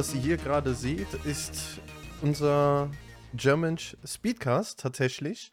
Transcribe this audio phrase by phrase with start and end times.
[0.00, 1.78] was ihr hier gerade seht, ist
[2.22, 2.90] unser
[3.34, 5.52] German Speedcast tatsächlich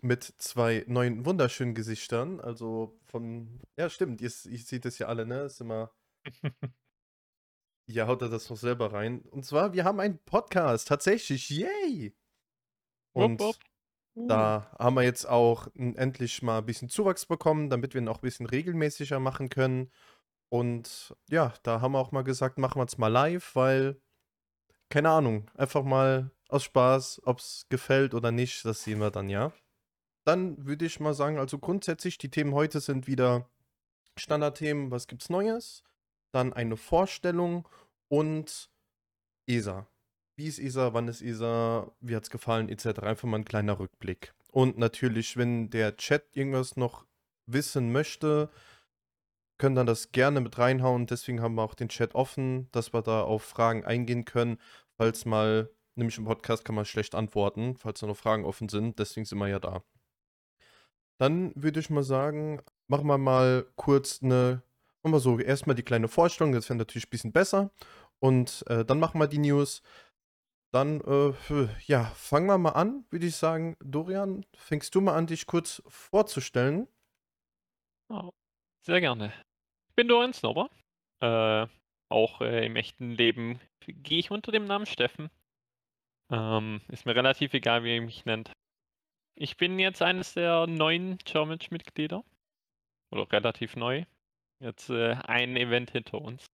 [0.00, 2.40] mit zwei neuen wunderschönen Gesichtern.
[2.40, 5.42] Also von, ja stimmt, ihr, ihr seht es ja alle, ne?
[5.42, 5.92] Ist immer,
[7.86, 9.20] ja haut er das noch selber rein.
[9.30, 12.12] Und zwar, wir haben einen Podcast, tatsächlich, yay!
[13.12, 13.54] Und wupp.
[14.16, 14.26] Uh.
[14.26, 18.18] da haben wir jetzt auch endlich mal ein bisschen Zuwachs bekommen, damit wir ihn auch
[18.18, 19.92] ein bisschen regelmäßiger machen können.
[20.48, 24.00] Und ja, da haben wir auch mal gesagt, machen wir es mal live, weil,
[24.88, 29.28] keine Ahnung, einfach mal aus Spaß, ob es gefällt oder nicht, das sehen wir dann,
[29.28, 29.52] ja.
[30.24, 33.48] Dann würde ich mal sagen, also grundsätzlich, die Themen heute sind wieder
[34.18, 35.82] Standardthemen, was gibt's Neues,
[36.32, 37.68] dann eine Vorstellung
[38.08, 38.70] und
[39.48, 39.86] ESA.
[40.36, 43.00] Wie ist ESA, wann ist ESA, wie hat's gefallen, etc.
[43.00, 44.34] Einfach mal ein kleiner Rückblick.
[44.50, 47.06] Und natürlich, wenn der Chat irgendwas noch
[47.46, 48.50] wissen möchte,
[49.58, 51.06] können dann das gerne mit reinhauen.
[51.06, 54.58] Deswegen haben wir auch den Chat offen, dass wir da auf Fragen eingehen können.
[54.96, 58.98] Falls mal, nämlich im Podcast kann man schlecht antworten, falls da noch Fragen offen sind.
[58.98, 59.82] Deswegen sind wir ja da.
[61.18, 64.62] Dann würde ich mal sagen, machen wir mal kurz eine,
[65.02, 67.70] machen wir so, erstmal die kleine Vorstellung, das wäre natürlich ein bisschen besser.
[68.18, 69.82] Und äh, dann machen wir die News.
[70.72, 71.32] Dann, äh,
[71.86, 73.76] ja, fangen wir mal an, würde ich sagen.
[73.80, 76.88] Dorian, fängst du mal an, dich kurz vorzustellen?
[78.08, 78.30] Oh,
[78.82, 79.32] sehr gerne.
[79.96, 80.68] Ich bin Dorian Snowber.
[81.22, 81.66] Äh,
[82.10, 85.30] auch äh, im echten Leben gehe ich unter dem Namen Steffen.
[86.30, 88.52] Ähm, ist mir relativ egal, wie ihr mich nennt.
[89.38, 92.22] Ich bin jetzt eines der neuen Challenge-Mitglieder.
[93.10, 94.04] Oder relativ neu.
[94.60, 96.44] Jetzt äh, ein Event hinter uns.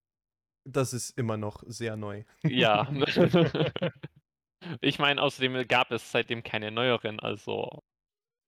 [0.64, 2.22] Das ist immer noch sehr neu.
[2.44, 2.86] Ja.
[4.80, 7.82] ich meine, außerdem gab es seitdem keine neueren, also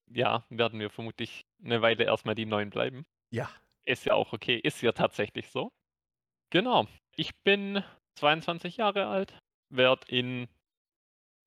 [0.09, 3.05] ja, werden wir vermutlich eine Weile erstmal die neuen bleiben.
[3.33, 3.51] Ja.
[3.87, 5.71] Ist ja auch okay, ist ja tatsächlich so.
[6.51, 6.87] Genau.
[7.17, 7.83] Ich bin
[8.19, 9.39] 22 Jahre alt,
[9.71, 10.49] werde in,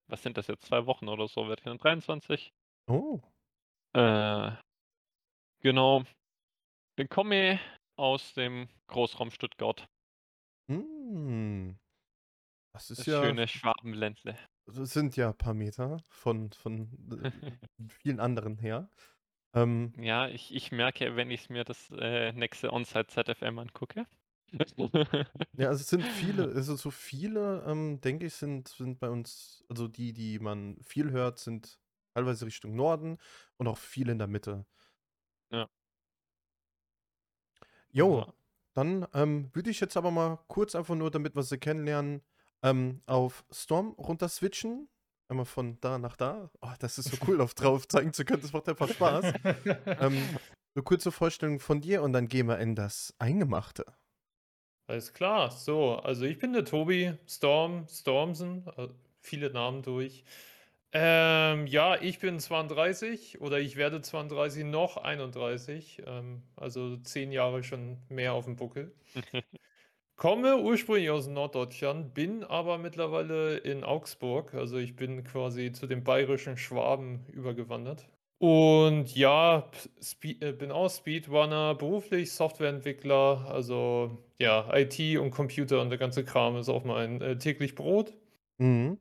[0.07, 2.51] was sind das jetzt, zwei Wochen oder so, werde ich dann 23.
[2.87, 3.19] Oh.
[3.93, 4.51] Äh,
[5.61, 6.03] genau.
[6.97, 7.59] Ich komme
[7.97, 9.87] aus dem Großraum Stuttgart.
[10.69, 11.77] Hm.
[12.73, 14.37] Das ist Das ja, schöne Schwabenländle.
[14.65, 16.89] das sind ja ein paar Meter von, von
[17.89, 18.89] vielen anderen her.
[19.57, 24.05] Ähm, Ja, ich, ich merke, wenn ich mir das äh, nächste Onsite ZFM angucke.
[25.53, 29.63] ja, also es sind viele, also so viele, ähm, denke ich, sind, sind bei uns,
[29.69, 31.79] also die, die man viel hört, sind
[32.13, 33.17] teilweise Richtung Norden
[33.57, 34.65] und auch viele in der Mitte.
[35.51, 35.67] Ja.
[37.91, 38.33] Jo, Ja.
[38.73, 42.21] dann ähm, würde ich jetzt aber mal kurz einfach nur, damit wir sie kennenlernen,
[42.63, 44.89] ähm, auf Storm runter switchen.
[45.29, 46.49] Einmal von da nach da.
[46.61, 48.41] Oh, das ist so cool, auf drauf zeigen zu können.
[48.41, 49.33] Das macht einfach Spaß.
[49.99, 50.23] ähm,
[50.75, 53.85] eine kurze Vorstellung von dir und dann gehen wir in das Eingemachte.
[54.87, 58.87] Alles klar, so, also ich bin der Tobi Storm, Stormsen, äh,
[59.19, 60.23] viele Namen durch.
[60.93, 67.63] Ähm, ja, ich bin 32 oder ich werde 32 noch 31, ähm, also zehn Jahre
[67.63, 68.95] schon mehr auf dem Buckel.
[70.17, 76.03] Komme ursprünglich aus Norddeutschland, bin aber mittlerweile in Augsburg, also ich bin quasi zu den
[76.03, 78.09] bayerischen Schwaben übergewandert.
[78.39, 79.69] Und ja,
[80.01, 86.25] Spe äh, bin auch Speedrunner, beruflich Softwareentwickler, also ja, IT und Computer und der ganze
[86.25, 88.15] Kram ist auch mein äh, täglich Brot.
[88.57, 88.97] Mhm.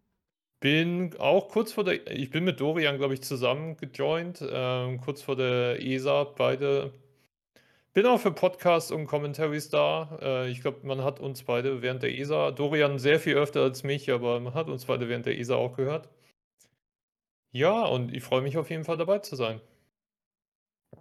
[0.61, 5.23] Bin auch kurz vor der, ich bin mit Dorian, glaube ich, zusammen gejoint, ähm, kurz
[5.23, 6.93] vor der ESA, beide.
[7.97, 10.19] Bin auch für Podcasts und Commentaries da.
[10.21, 13.85] Äh, ich glaube, man hat uns beide während der ESA, Dorian sehr viel öfter als
[13.85, 16.11] mich, aber man hat uns beide während der ESA auch gehört.
[17.53, 19.63] Ja, und ich freue mich auf jeden Fall dabei zu sein.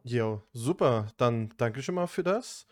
[0.06, 1.07] Jo, super.
[1.18, 2.65] Dann danke schon mal für das.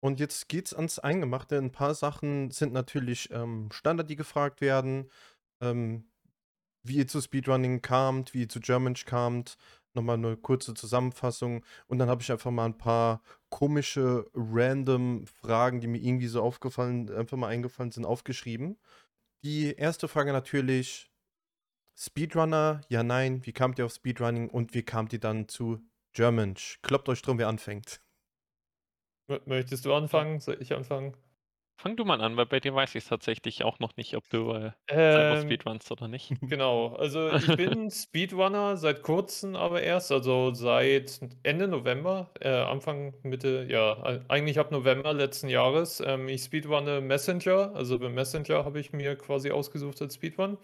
[0.00, 1.58] Und jetzt geht's ans Eingemachte.
[1.58, 5.10] Ein paar Sachen sind natürlich ähm, Standard, die gefragt werden.
[5.60, 6.06] Ähm,
[6.82, 9.58] wie ihr zu Speedrunning kamt, wie ihr zu German kamt.
[9.96, 11.64] Nochmal eine kurze Zusammenfassung.
[11.86, 16.42] Und dann habe ich einfach mal ein paar komische, random Fragen, die mir irgendwie so
[16.42, 18.78] aufgefallen, einfach mal eingefallen sind, aufgeschrieben.
[19.42, 21.10] Die erste Frage natürlich:
[21.96, 23.44] Speedrunner, ja, nein.
[23.46, 25.80] Wie kamt ihr auf Speedrunning und wie kamt ihr dann zu
[26.12, 26.54] German?
[26.82, 28.02] Kloppt euch drum, wer anfängt.
[29.46, 30.40] Möchtest du anfangen?
[30.40, 31.16] Soll ich anfangen?
[31.78, 34.28] Fang du mal an, weil bei dir weiß ich es tatsächlich auch noch nicht, ob
[34.30, 34.72] du äh,
[35.08, 36.30] selber Ähm, Speedrunst oder nicht.
[36.42, 43.14] Genau, also ich bin Speedrunner seit kurzem aber erst, also seit Ende November, äh, Anfang,
[43.24, 46.00] Mitte, ja, eigentlich ab November letzten Jahres.
[46.00, 50.58] Ähm, ich speedrunne Messenger, also beim Messenger habe ich mir quasi ausgesucht als Speedrun.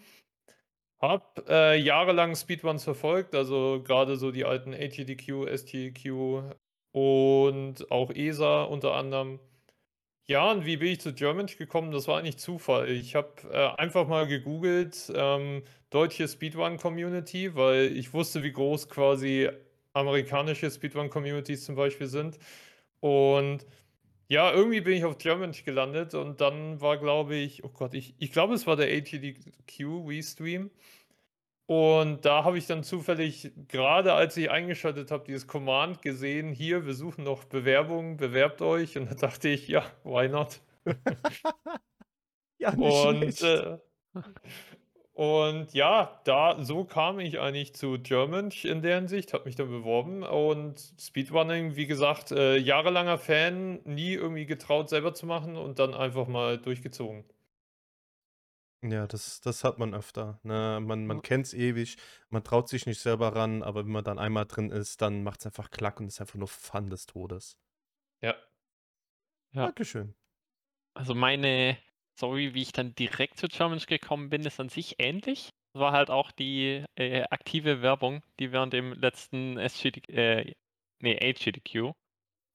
[1.01, 6.55] Hab äh, jahrelang Speedruns verfolgt, also gerade so die alten ATDQ, STQ
[6.93, 9.41] und auch ESA unter anderem.
[10.33, 11.91] Ja, und wie bin ich zu Germanch gekommen?
[11.91, 12.89] Das war eigentlich Zufall.
[12.89, 19.51] Ich habe äh, einfach mal gegoogelt, ähm, deutsche Speedrun-Community, weil ich wusste, wie groß quasi
[19.93, 22.39] amerikanische Speedrun-Communities zum Beispiel sind.
[23.01, 23.67] Und
[24.29, 28.15] ja, irgendwie bin ich auf Germanch gelandet und dann war, glaube ich, oh Gott, ich,
[28.19, 30.71] ich glaube, es war der ATDQ Restream.
[31.73, 36.85] Und da habe ich dann zufällig, gerade als ich eingeschaltet habe, dieses Command gesehen, hier,
[36.85, 38.99] wir suchen noch Bewerbungen, bewerbt euch.
[38.99, 40.61] Und da dachte ich, ja, why not?
[42.59, 43.79] Ja, nicht Und, äh,
[45.15, 49.69] und ja, da, so kam ich eigentlich zu Germanch in der Hinsicht, habe mich dann
[49.69, 55.79] beworben und Speedrunning, wie gesagt, äh, jahrelanger Fan, nie irgendwie getraut selber zu machen und
[55.79, 57.25] dann einfach mal durchgezogen.
[58.85, 60.41] Ja, das, das hat man öfter.
[60.43, 60.81] Ne?
[60.83, 61.23] Man, man Ja.
[61.23, 61.97] kennt es ewig,
[62.31, 65.41] man traut sich nicht selber ran, aber wenn man dann einmal drin ist, dann macht
[65.41, 67.57] es einfach Klack und ist einfach nur Fun des Todes.
[68.21, 68.35] Ja.
[69.53, 69.67] Ja.
[69.67, 70.15] Dankeschön.
[70.95, 71.79] Also meine
[72.17, 75.51] Story, wie ich dann direkt zu Germanch gekommen bin, ist an sich ähnlich.
[75.73, 80.55] Das war halt auch die äh, aktive Werbung, die während dem letzten SGD, äh,
[81.01, 81.93] nee, HGDQ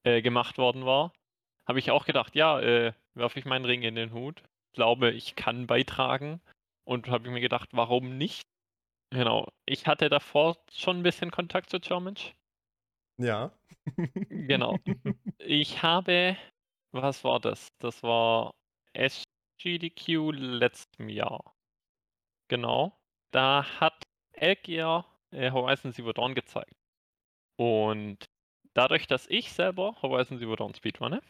[0.04, 1.12] äh, gemacht worden war.
[1.66, 4.42] Habe ich auch gedacht, ja, äh, werfe ich meinen Ring in den Hut.
[4.72, 6.40] Glaube, ich kann beitragen.
[6.84, 8.46] Und habe ich mir gedacht, warum nicht?
[9.10, 9.48] Genau.
[9.66, 12.34] Ich hatte davor schon ein bisschen Kontakt zu Germanch.
[13.18, 13.52] Ja.
[14.28, 14.78] Genau.
[15.40, 16.36] Ich habe,
[16.92, 17.68] was war das?
[17.78, 18.54] Das war
[18.92, 21.54] SGDQ letztem Jahr.
[22.48, 22.98] Genau.
[23.30, 26.76] Da hat Elgier äh, Horizon Zero Dawn gezeigt.
[27.56, 28.26] Und
[28.74, 31.22] dadurch, dass ich selber Horizon Zero Dawn speedrunne,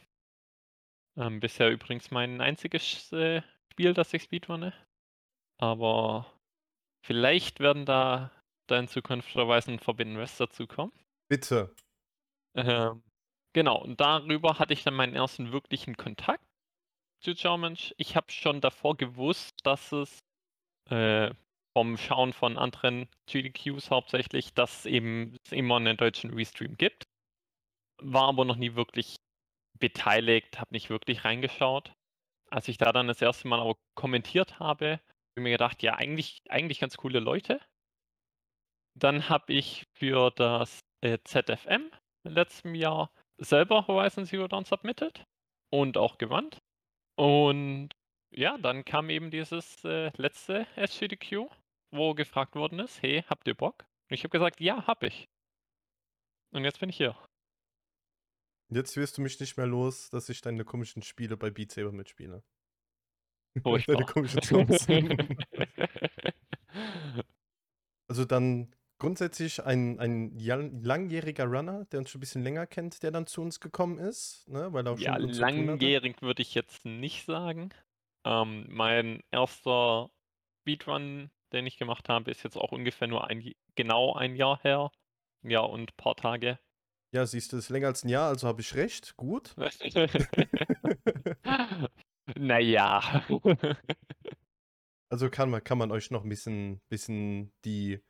[1.19, 3.43] ähm, bisher übrigens mein einziges äh,
[3.73, 4.73] Spiel, das ich speedrunne,
[5.59, 6.32] aber
[7.05, 8.31] vielleicht werden da,
[8.69, 10.93] da in Zukunft Horizon Forbidden West dazukommen.
[11.29, 11.75] Bitte.
[12.55, 13.03] Ähm,
[13.53, 16.44] genau, und darüber hatte ich dann meinen ersten wirklichen Kontakt
[17.20, 17.94] zu Germanch.
[17.99, 20.19] Ich habe schon davor gewusst, dass es
[20.88, 21.35] äh,
[21.76, 27.09] vom Schauen von anderen GDQs hauptsächlich, dass es eben es immer einen deutschen Restream gibt.
[28.00, 29.17] War aber noch nie wirklich
[29.78, 31.92] beteiligt, habe nicht wirklich reingeschaut.
[32.50, 35.02] Als ich da dann das erste Mal aber kommentiert habe, habe
[35.36, 37.60] ich mir gedacht, ja, eigentlich, eigentlich ganz coole Leute.
[38.94, 41.90] Dann habe ich für das äh, ZFM
[42.25, 45.25] im letzten Jahr selber Horizon Zero Dawn submitted
[45.70, 46.58] und auch gewandt.
[47.16, 47.90] Und
[48.31, 51.48] ja, dann kam eben dieses äh, letzte SGDQ,
[51.92, 53.84] wo gefragt worden ist, hey, habt ihr Bock?
[54.10, 55.28] Und ich habe gesagt, ja, hab ich.
[56.52, 57.16] Und jetzt bin ich hier.
[58.70, 61.93] Jetzt wirst du mich nicht mehr los, dass ich deine komischen Spiele bei Beat Saber
[61.93, 62.43] mitspiele.
[63.62, 63.94] Furchtbar.
[63.97, 64.87] deine komischen Songs.
[68.08, 73.10] also dann grundsätzlich ein, ein langjähriger Runner, der uns schon ein bisschen länger kennt, der
[73.10, 74.72] dann zu uns gekommen ist, ne?
[74.72, 75.27] weil er auch schon ja, hatte.
[75.27, 77.70] langjährig würde ich jetzt nicht sagen.
[78.25, 80.10] Ähm, mein erster
[80.60, 84.91] Speedrun, den ich gemacht habe, ist jetzt auch ungefähr nur ein, genau ein Jahr her.
[85.43, 86.58] Jahr und ein paar Tage.
[87.12, 89.17] Ja, siehst du, das ist länger als ein Jahr, also habe ich recht.
[89.17, 89.55] Gut.
[92.36, 93.24] naja.
[95.10, 98.03] Also kann man, kann man euch noch ein bisschen, bisschen die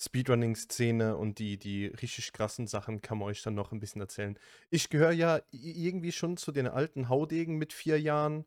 [0.00, 4.38] Speedrunning-Szene und die, die richtig krassen Sachen kann man euch dann noch ein bisschen erzählen.
[4.70, 8.46] Ich gehöre ja irgendwie schon zu den alten Haudegen mit vier Jahren.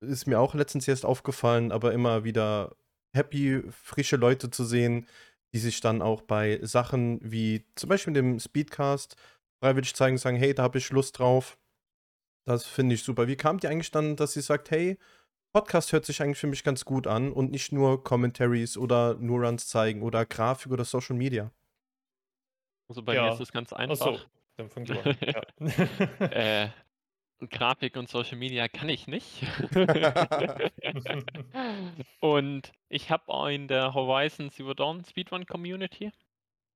[0.00, 2.76] Ist mir auch letztens erst aufgefallen, aber immer wieder
[3.14, 5.06] happy, frische Leute zu sehen,
[5.54, 9.16] die sich dann auch bei Sachen wie zum Beispiel dem Speedcast
[9.60, 11.58] freiwillig zeigen, sagen, hey, da habe ich Lust drauf.
[12.46, 13.28] Das finde ich super.
[13.28, 14.98] Wie kamt ihr eigentlich dann, dass ihr sagt, hey,
[15.52, 19.44] Podcast hört sich eigentlich für mich ganz gut an und nicht nur Commentaries oder nur
[19.46, 21.50] Runs zeigen oder Grafik oder Social Media.
[22.88, 23.26] Also bei Ja.
[23.26, 24.06] mir ist es ganz einfach.
[24.06, 24.20] Achso,
[24.56, 25.16] dann fang du an.
[25.20, 25.42] Ja.
[26.30, 26.68] Äh,
[27.50, 29.44] Grafik und Social Media kann ich nicht.
[32.20, 36.10] und ich habe in der Horizon Zero Dawn Speedrun Community,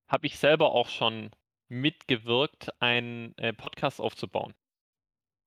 [0.08, 1.30] habe ich selber auch schon
[1.72, 4.54] mitgewirkt, einen äh, Podcast aufzubauen.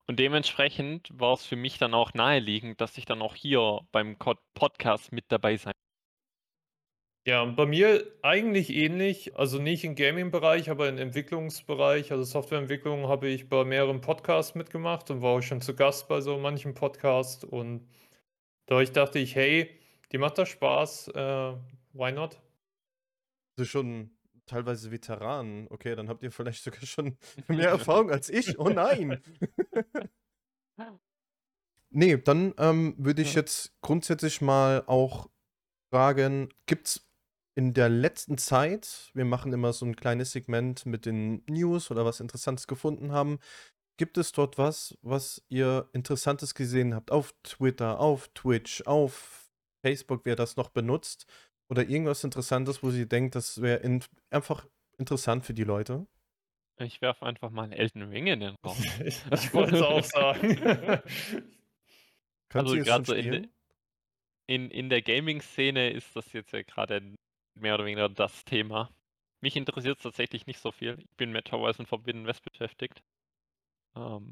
[0.07, 4.17] Und dementsprechend war es für mich dann auch naheliegend, dass ich dann auch hier beim
[4.53, 5.73] Podcast mit dabei sein
[7.27, 12.11] Ja, bei mir eigentlich ähnlich, also nicht im Gaming-Bereich, aber im Entwicklungsbereich.
[12.11, 16.21] Also Softwareentwicklung habe ich bei mehreren Podcasts mitgemacht und war auch schon zu Gast bei
[16.21, 17.43] so manchen Podcasts.
[17.43, 17.87] Und
[18.67, 19.79] dadurch dachte ich, hey,
[20.11, 21.53] die macht das Spaß, äh,
[21.93, 22.41] why not?
[23.57, 24.11] Also schon
[24.45, 25.67] teilweise Veteranen.
[25.69, 28.59] Okay, dann habt ihr vielleicht sogar schon mehr Erfahrung als ich.
[28.59, 29.21] Oh nein.
[31.89, 35.29] nee, dann ähm, würde ich jetzt grundsätzlich mal auch
[35.91, 37.09] fragen, gibt es
[37.57, 42.03] in der letzten Zeit, wir machen immer so ein kleines Segment mit den News oder
[42.03, 43.39] was Interessantes gefunden haben,
[43.97, 47.11] gibt es dort was, was ihr Interessantes gesehen habt?
[47.11, 49.49] Auf Twitter, auf Twitch, auf
[49.81, 51.27] Facebook, wer das noch benutzt?
[51.69, 54.65] Oder irgendwas Interessantes, wo sie denkt, das wäre in, einfach
[54.97, 56.05] interessant für die Leute?
[56.77, 58.77] Ich werfe einfach mal Elden Ring in den Raum.
[59.05, 61.01] ich ich wollte es auch sagen.
[62.53, 63.49] Also gerade so in,
[64.47, 67.01] in, in der Gaming-Szene ist das jetzt ja gerade
[67.55, 68.89] mehr oder weniger das Thema.
[69.41, 70.97] Mich interessiert es tatsächlich nicht so viel.
[70.99, 73.03] Ich bin mit Horizon Forbidden West beschäftigt.
[73.95, 74.31] Ähm,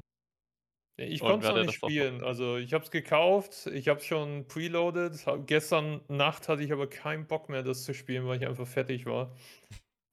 [0.96, 2.22] Ich konnte es noch nicht spielen.
[2.22, 5.26] Also ich habe es gekauft, ich habe es schon preloaded.
[5.26, 8.66] Ha- Gestern Nacht hatte ich aber keinen Bock mehr, das zu spielen, weil ich einfach
[8.66, 9.34] fertig war.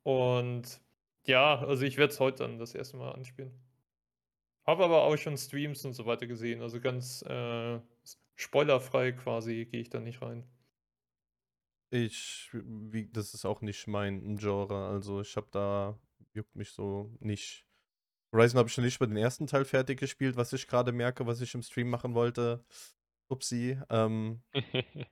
[0.03, 0.81] Und
[1.25, 3.53] ja, also ich werde es heute dann das erste Mal anspielen.
[4.65, 6.61] Habe aber auch schon Streams und so weiter gesehen.
[6.63, 7.79] Also ganz äh,
[8.35, 10.47] spoilerfrei quasi gehe ich da nicht rein.
[11.89, 14.88] Ich, wie, das ist auch nicht mein Genre.
[14.88, 16.00] Also ich habe da,
[16.33, 17.65] juckt mich so nicht.
[18.33, 21.25] Horizon habe ich schon nicht bei den ersten Teil fertig gespielt, was ich gerade merke,
[21.27, 22.63] was ich im Stream machen wollte.
[23.29, 23.79] Upsi.
[23.89, 24.41] Ähm,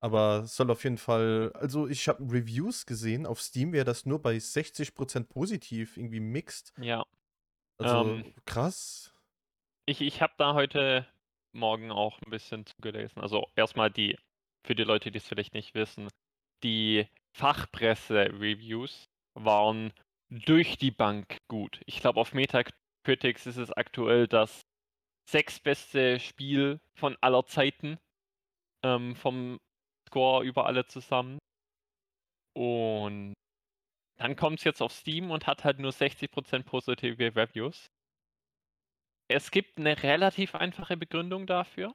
[0.00, 4.20] aber soll auf jeden Fall, also ich habe Reviews gesehen, auf Steam wäre das nur
[4.20, 6.72] bei 60% positiv, irgendwie mixed.
[6.78, 7.04] ja.
[7.78, 9.14] Also Ähm, krass.
[9.86, 11.06] Ich, ich habe da heute
[11.52, 13.22] Morgen auch ein bisschen zugelesen.
[13.22, 14.18] Also erstmal die,
[14.66, 16.08] für die Leute, die es vielleicht nicht wissen,
[16.62, 19.94] die Fachpresse-Reviews waren
[20.30, 21.80] durch die Bank gut.
[21.86, 24.60] Ich glaube, auf Metacritics ist es aktuell das
[25.28, 27.98] sechstbeste Spiel von aller Zeiten
[28.84, 29.58] ähm, vom
[30.08, 31.38] Score über alle zusammen.
[32.56, 33.34] Und
[34.18, 37.86] dann kommt es jetzt auf Steam und hat halt nur 60% positive Reviews.
[39.28, 41.94] Es gibt eine relativ einfache Begründung dafür,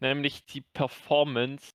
[0.00, 1.70] nämlich die Performance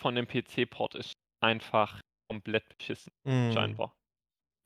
[0.00, 3.52] von dem PC-Port ist einfach komplett beschissen, Mm.
[3.52, 3.94] scheinbar.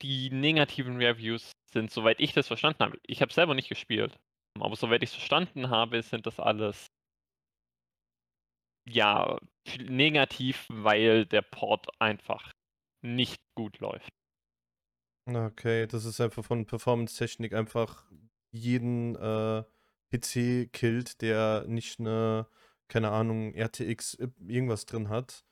[0.03, 4.19] Die negativen Reviews sind, soweit ich das verstanden habe, ich habe selber nicht gespielt,
[4.59, 6.87] aber soweit ich es verstanden habe, sind das alles
[8.89, 9.39] ja
[9.79, 12.51] negativ, weil der Port einfach
[13.03, 14.09] nicht gut läuft.
[15.27, 18.11] Okay, das ist einfach von Performance-Technik einfach
[18.53, 19.63] jeden äh,
[20.11, 22.47] PC killt, der nicht eine,
[22.89, 24.15] keine Ahnung, RTX
[24.49, 25.45] irgendwas drin hat.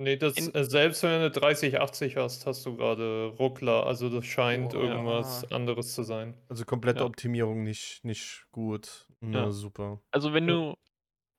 [0.00, 3.86] Nee, das, In- äh, selbst wenn du eine 3080 hast, hast du gerade Ruckler.
[3.86, 5.54] Also das scheint Oh, irgendwas ja.
[5.56, 6.36] anderes zu sein.
[6.48, 7.04] Also komplette Ja.
[7.06, 9.06] Optimierung nicht, nicht gut.
[9.20, 9.50] Na, Ja.
[9.50, 10.00] super.
[10.10, 10.54] Also wenn Ja.
[10.54, 10.74] du,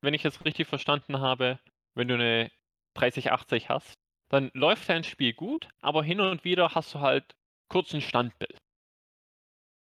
[0.02, 1.60] wenn ich es richtig verstanden habe,
[1.96, 2.52] wenn du eine
[2.96, 3.96] 3080 hast,
[4.30, 7.34] dann läuft dein Spiel gut, aber hin und wieder hast du halt
[7.68, 8.58] kurz ein Standbild.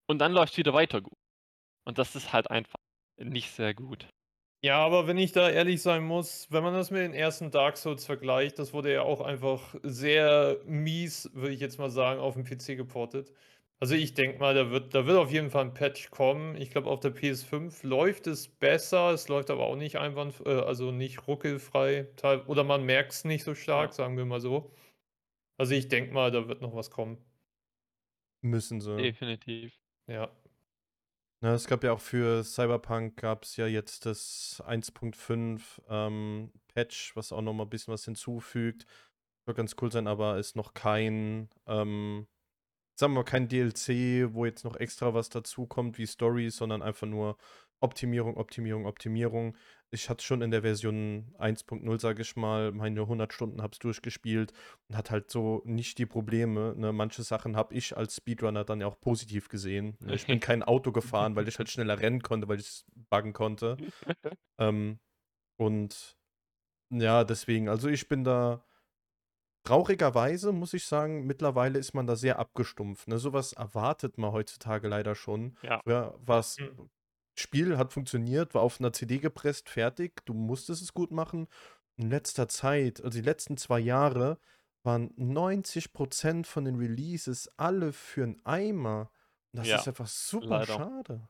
[0.10, 1.18] Und dann läuft es wieder weiter gut.
[1.86, 2.76] Und das ist halt einfach
[3.18, 4.10] nicht sehr gut.
[4.64, 7.78] Ja, aber wenn ich da ehrlich sein muss, wenn man das mit den ersten Dark
[7.78, 12.34] Souls vergleicht, das wurde ja auch einfach sehr mies, würde ich jetzt mal sagen, auf
[12.34, 13.32] den PC geportet.
[13.80, 16.56] Also ich denke mal, da wird, da wird auf jeden Fall ein Patch kommen.
[16.58, 20.50] Ich glaube, auf der PS5 läuft es besser, es läuft aber auch nicht einwand, äh,
[20.50, 22.08] also nicht ruckelfrei.
[22.48, 23.94] Oder man merkt es nicht so stark, Ja.
[23.94, 24.74] sagen wir mal so.
[25.58, 27.26] Also ich denke mal, da wird noch was kommen.
[28.42, 29.12] Müssen sie.
[29.14, 29.74] Definitiv.
[30.08, 30.37] Ja.
[31.42, 37.16] Na, es gab ja auch für Cyberpunk gab es ja jetzt das 1.5 ähm, Patch,
[37.16, 38.88] was auch nochmal ein bisschen was hinzufügt.
[39.46, 42.28] Soll ganz cool sein, aber ist noch kein, ähm,
[42.96, 46.82] sagen wir mal, kein DLC, wo jetzt noch extra was dazu kommt wie Stories, sondern
[46.82, 47.38] einfach nur
[47.80, 49.56] Optimierung, Optimierung, Optimierung.
[49.92, 54.52] Ich hatte schon in der Version 1.0, sage ich mal, meine 100 Stunden hab's durchgespielt
[54.90, 56.74] und hat halt so nicht die Probleme.
[56.76, 56.92] Ne?
[56.92, 59.96] Manche Sachen habe ich als Speedrunner dann ja auch positiv gesehen.
[60.00, 60.16] Ne?
[60.16, 63.34] Ich bin kein Auto gefahren, weil ich halt schneller rennen konnte, weil ich es buggen
[63.34, 63.78] konnte.
[64.60, 64.98] Ähm,
[65.60, 66.18] und
[66.90, 68.64] ja, deswegen, also ich bin da
[69.64, 73.08] traurigerweise, muss ich sagen, mittlerweile ist man da sehr abgestumpft.
[73.08, 73.20] Ne?
[73.20, 75.58] Sowas erwartet man heutzutage leider schon.
[75.62, 75.80] Ja.
[75.84, 76.90] Früher war es Mhm.
[77.40, 80.26] Spiel hat funktioniert, war auf einer CD gepresst, fertig.
[80.26, 81.48] Du musstest es gut machen.
[81.98, 84.40] In letzter Zeit, also die letzten zwei Jahre,
[84.84, 89.12] waren 90% von den Releases alle für einen Eimer.
[89.52, 90.64] Und das Ja, ist einfach super leider.
[90.64, 91.30] schade.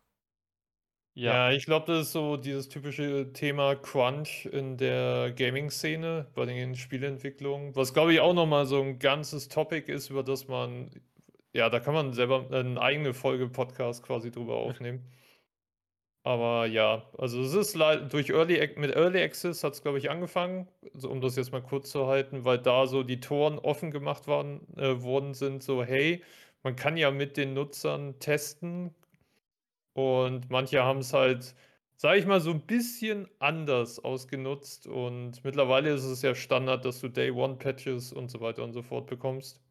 [1.16, 6.46] Ja, Ja, ich glaube, das ist so dieses typische Thema Crunch in der Gaming-Szene bei
[6.46, 10.92] den Spieleentwicklungen, was glaube ich auch nochmal so ein ganzes Topic ist, über das man,
[11.54, 15.10] ja, da kann man selber eine eigene Folge Podcast quasi drüber aufnehmen.
[16.28, 20.68] Aber ja, also es ist durch Early mit Early Access hat es glaube ich angefangen,
[20.94, 24.28] also um das jetzt mal kurz zu halten, weil da so die Toren offen gemacht
[24.28, 26.24] waren, äh, worden sind, so hey,
[26.64, 28.94] man kann ja mit den Nutzern testen,
[29.94, 31.54] und manche haben es halt,
[31.98, 34.88] sage ich mal, so ein bisschen anders ausgenutzt.
[34.88, 39.08] Und mittlerweile ist es ja Standard, dass du Day-One-Patches und so weiter und so fort
[39.08, 39.62] bekommst.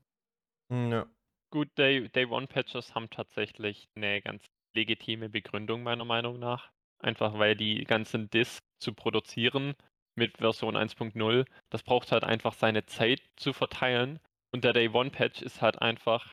[0.70, 1.08] Hm, Ja.
[1.50, 4.44] gut, Day, Day One Patches haben tatsächlich eine ganz
[4.76, 6.70] legitime Begründung meiner Meinung nach.
[6.98, 9.74] Einfach weil die ganzen Discs zu produzieren
[10.14, 14.20] mit Version 1.0, das braucht halt einfach seine Zeit zu verteilen.
[14.52, 16.32] Und der Day One Patch ist halt einfach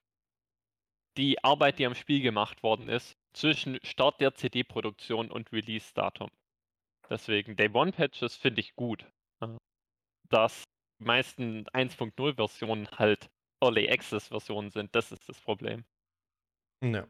[1.17, 6.29] die Arbeit, die am Spiel gemacht worden ist, zwischen Start der CD-Produktion und Release-Datum.
[7.09, 9.05] Deswegen Day One Patches finde ich gut.
[10.29, 10.63] Dass
[11.00, 13.29] die meisten 1.0-Versionen halt
[13.62, 15.83] Early Access-Versionen sind, das ist das Problem.
[16.81, 17.07] Ja.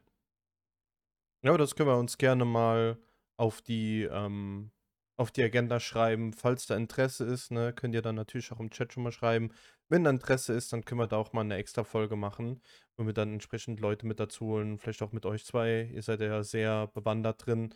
[1.43, 2.97] Ja, aber das können wir uns gerne mal
[3.38, 4.71] auf die, ähm,
[5.17, 6.33] auf die Agenda schreiben.
[6.33, 9.51] Falls da Interesse ist, ne, könnt ihr dann natürlich auch im Chat schon mal schreiben.
[9.89, 12.62] Wenn da Interesse ist, dann können wir da auch mal eine extra Folge machen,
[12.97, 15.89] wo wir dann entsprechend Leute mit dazu holen, vielleicht auch mit euch zwei.
[15.93, 17.75] Ihr seid ja sehr bewandert drin,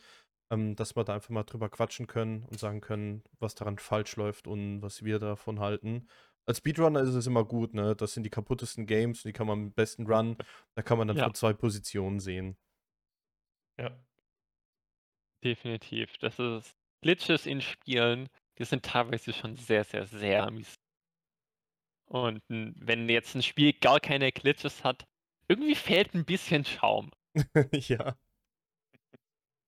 [0.49, 4.15] ähm, dass wir da einfach mal drüber quatschen können und sagen können, was daran falsch
[4.15, 6.07] läuft und was wir davon halten.
[6.45, 7.95] Als Speedrunner ist es immer gut, ne?
[7.97, 10.37] Das sind die kaputtesten Games, die kann man am besten run.
[10.75, 11.33] Da kann man dann Ja.
[11.33, 12.57] zwei Positionen sehen.
[13.79, 13.97] Ja.
[15.43, 16.17] Definitiv.
[16.17, 20.75] Das ist Glitches in Spielen, die sind teilweise schon sehr, sehr, sehr mies.
[22.05, 25.05] Und wenn jetzt ein Spiel gar keine Glitches hat,
[25.47, 27.11] irgendwie fehlt ein bisschen Schaum.
[27.71, 28.17] ja.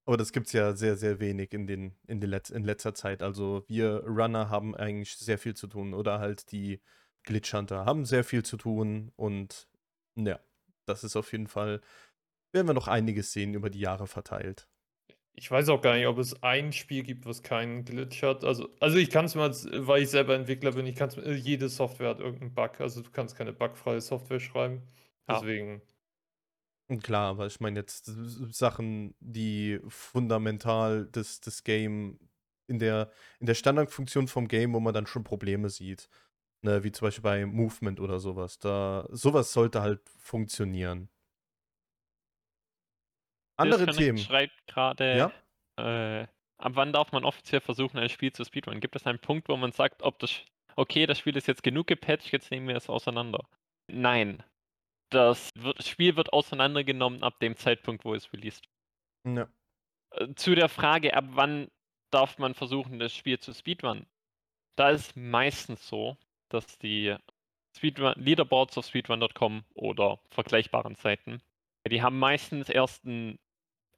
[0.06, 2.94] Aber das gibt es ja sehr, sehr wenig in, den, in, den Letz-, in letzter
[2.94, 3.22] Zeit.
[3.22, 5.94] Also wir Runner haben eigentlich sehr viel zu tun.
[5.94, 6.80] Oder halt die
[7.22, 9.12] Glitch Hunter haben sehr viel zu tun.
[9.16, 9.68] Und
[10.16, 10.40] ja,
[10.86, 11.80] das ist auf jeden Fall,
[12.52, 14.68] werden wir noch einiges sehen über die Jahre verteilt.
[15.34, 18.44] Ich weiß auch gar nicht, ob es ein Spiel gibt, was keinen Glitch hat.
[18.44, 19.50] Also, also ich kann es mal,
[19.86, 22.80] weil ich selber Entwickler bin, ich kann es, jede Software hat irgendeinen Bug.
[22.80, 24.82] Also du kannst keine bugfreie Software schreiben.
[25.28, 25.40] Ja.
[25.40, 25.82] Deswegen,
[26.88, 28.10] Und klar, aber ich meine jetzt
[28.50, 32.18] Sachen, die fundamental das, das Game
[32.66, 36.08] in der, in der Standardfunktion vom Game, wo man dann schon Probleme sieht.
[36.62, 38.58] Ne, wie zum Beispiel bei Movement oder sowas.
[38.60, 41.10] Da, sowas sollte halt funktionieren.
[43.60, 44.18] Andere Themen.
[44.18, 45.32] schreibt gerade, Ja?
[46.22, 46.26] äh,
[46.58, 48.80] ab wann darf man offiziell versuchen, ein Spiel zu speedrunnen?
[48.80, 50.42] Gibt es einen Punkt, wo man sagt, ob das,
[50.76, 53.48] okay, das Spiel ist jetzt genug gepatcht, jetzt nehmen wir es auseinander?
[53.88, 54.42] Nein.
[55.10, 58.64] Das wird, Spiel wird auseinandergenommen ab dem Zeitpunkt, wo es released
[59.26, 59.48] Ja.
[60.12, 61.68] Äh, zu der Frage, ab wann
[62.12, 64.06] darf man versuchen, das Spiel zu speedrunnen?
[64.76, 66.16] Da ist meistens so,
[66.48, 67.16] dass die
[67.76, 71.42] Speedrun Leaderboards auf speedrun.com oder vergleichbaren Seiten,
[71.88, 73.38] die haben meistens erst ein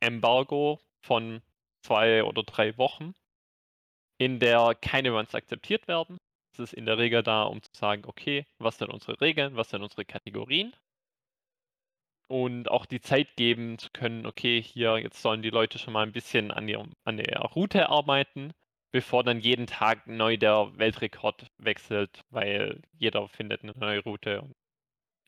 [0.03, 1.43] Embargo von
[1.83, 3.15] zwei oder drei Wochen,
[4.19, 6.19] in der keine Runs akzeptiert werden.
[6.53, 9.71] Es ist in der Regel da, um zu sagen, okay, was sind unsere Regeln, was
[9.71, 10.75] sind unsere Kategorien
[12.33, 16.03] und auch die Zeit geben zu können, okay, hier, jetzt sollen die Leute schon mal
[16.03, 18.55] ein bisschen an, ihrem, an der Route arbeiten,
[18.91, 24.49] bevor dann jeden Tag neu der Weltrekord wechselt, weil jeder findet eine neue Route.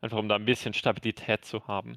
[0.00, 1.96] Einfach um da ein bisschen Stabilität zu haben.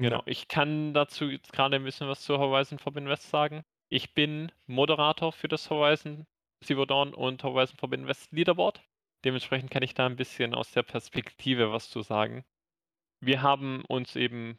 [0.00, 3.62] Genau, ich kann dazu jetzt gerade ein bisschen was zu Horizon Forbidden West sagen.
[3.90, 6.26] Ich bin Moderator für das Horizon
[6.64, 8.82] Zero Dawn und Horizon Forbidden West Leaderboard.
[9.26, 12.46] Dementsprechend kann ich da ein bisschen aus der Perspektive was zu sagen.
[13.22, 14.58] Wir haben uns eben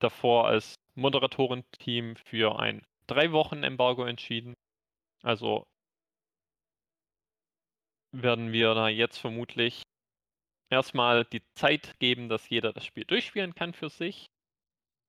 [0.00, 4.54] davor als Moderatorenteam für ein drei Wochen Embargo entschieden.
[5.24, 5.64] Also
[8.14, 9.82] werden wir da jetzt vermutlich
[10.70, 14.28] erstmal die Zeit geben, dass jeder das Spiel durchspielen kann für sich.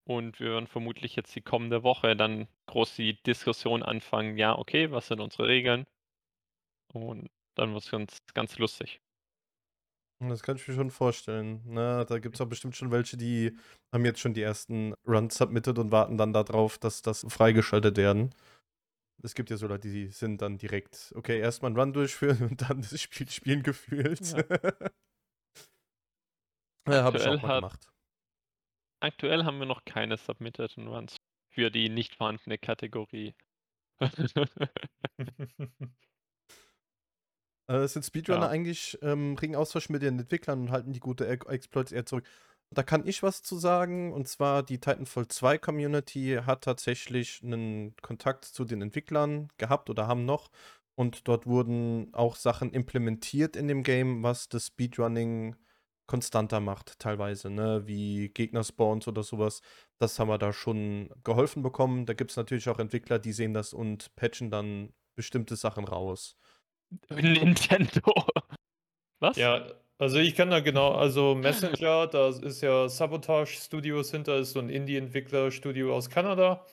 [0.06, 4.92] Und wir werden vermutlich jetzt die kommende Woche dann groß die Diskussion anfangen, ja, okay,
[4.92, 5.86] was sind unsere Regeln?
[6.94, 9.00] Und dann wird es ganz, ganz lustig.
[10.20, 11.62] Das kann ich mir schon vorstellen.
[11.66, 13.58] Na, da gibt es auch bestimmt schon welche, die
[13.94, 18.34] haben jetzt schon die ersten Runs submitted und warten dann darauf, dass das freigeschaltet werden.
[19.22, 22.62] Es gibt ja so Leute, die sind dann direkt, okay, erstmal einen Run durchführen und
[22.62, 24.22] dann das Spiel spielen gefühlt.
[26.88, 27.93] Ja, habe ich auch mal gemacht.
[29.04, 31.18] Aktuell haben wir noch keine Submitted Runs
[31.50, 33.36] für die nicht vorhandene Kategorie.
[37.70, 38.50] Äh, sind Speedrunner Ja.
[38.50, 42.26] eigentlich ähm, regen Austausch mit den Entwicklern und halten die gute E- Exploits eher zurück?
[42.72, 44.12] Da kann ich was zu sagen.
[44.14, 50.08] Und zwar die Titanfall 2 Community hat tatsächlich einen Kontakt zu den Entwicklern gehabt oder
[50.08, 50.50] haben noch.
[50.96, 55.56] Und dort wurden auch Sachen implementiert in dem Game, was das Speedrunning
[56.06, 57.84] konstanter macht, teilweise, ne?
[57.86, 59.62] Wie Gegner-Spawns oder sowas.
[60.00, 62.06] Das haben wir da schon geholfen bekommen.
[62.06, 66.36] Da gibt es natürlich auch Entwickler, die sehen das und patchen dann bestimmte Sachen raus.
[67.10, 68.14] Nintendo.
[69.20, 69.38] Was?
[69.38, 69.66] Ja,
[69.98, 74.60] also ich kann da genau, also Messenger, da ist ja Sabotage Studios hinter, ist so
[74.60, 76.66] ein Indie-Entwickler-Studio aus Kanada.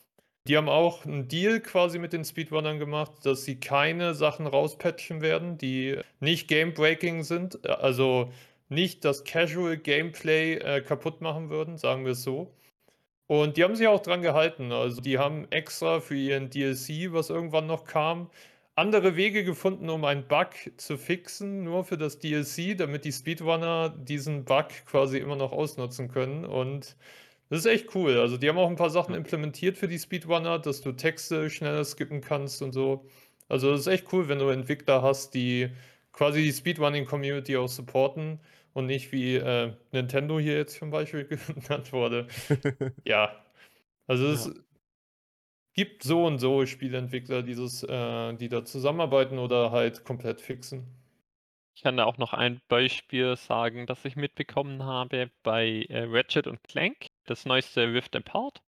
[0.49, 5.21] Die haben auch einen Deal quasi mit den Speedrunnern gemacht, dass sie keine Sachen rauspatchen
[5.21, 8.33] werden, die nicht game-breaking sind, also
[8.71, 12.53] nicht das Casual Gameplay äh, kaputt machen würden, sagen wir es so.
[13.27, 14.73] Und die haben sich auch dran gehalten.
[14.73, 18.31] Also die haben extra für ihren DLC, was irgendwann noch kam,
[18.75, 23.91] andere Wege gefunden, um einen Bug zu fixen, nur für das DLC, damit die Speedrunner
[23.91, 26.45] diesen Bug quasi immer noch ausnutzen können.
[26.45, 26.97] Und
[27.51, 28.19] das ist echt cool.
[28.19, 31.85] Also die haben auch ein paar Sachen implementiert für die Speedrunner, dass du Texte schneller
[31.85, 33.07] skippen kannst und so.
[33.49, 35.71] Also das ist echt cool, wenn du Entwickler hast, die
[36.13, 38.41] quasi die Speedrunning-Community auch supporten
[38.75, 42.29] und nicht wie äh, Nintendo hier jetzt zum Beispiel genannt wurde.
[43.05, 43.45] ja,
[44.09, 44.55] also es Ja.
[45.75, 50.87] gibt so und so Spieleentwickler, dieses, äh, die da zusammenarbeiten oder halt komplett fixen.
[51.75, 56.47] Ich kann da auch noch ein Beispiel sagen, das ich mitbekommen habe bei äh, Ratchet
[56.47, 58.63] und Clank, das neueste Rift Apart.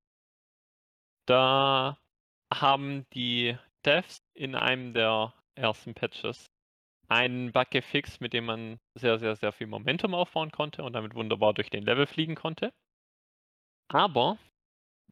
[1.26, 1.98] Da
[2.54, 6.51] haben die Devs in einem der ersten Patches
[7.12, 11.14] einen Bug gefixt, mit dem man sehr, sehr, sehr viel Momentum aufbauen konnte und damit
[11.14, 12.72] wunderbar durch den Level fliegen konnte.
[13.88, 14.38] Aber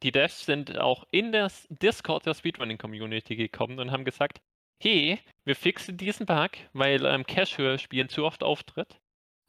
[0.03, 4.41] die Devs sind auch in das Discord der Speedrunning Community gekommen und haben gesagt,
[4.83, 8.99] hey, wir fixen diesen Bug, weil ähm, Casual-Spielen zu oft auftritt.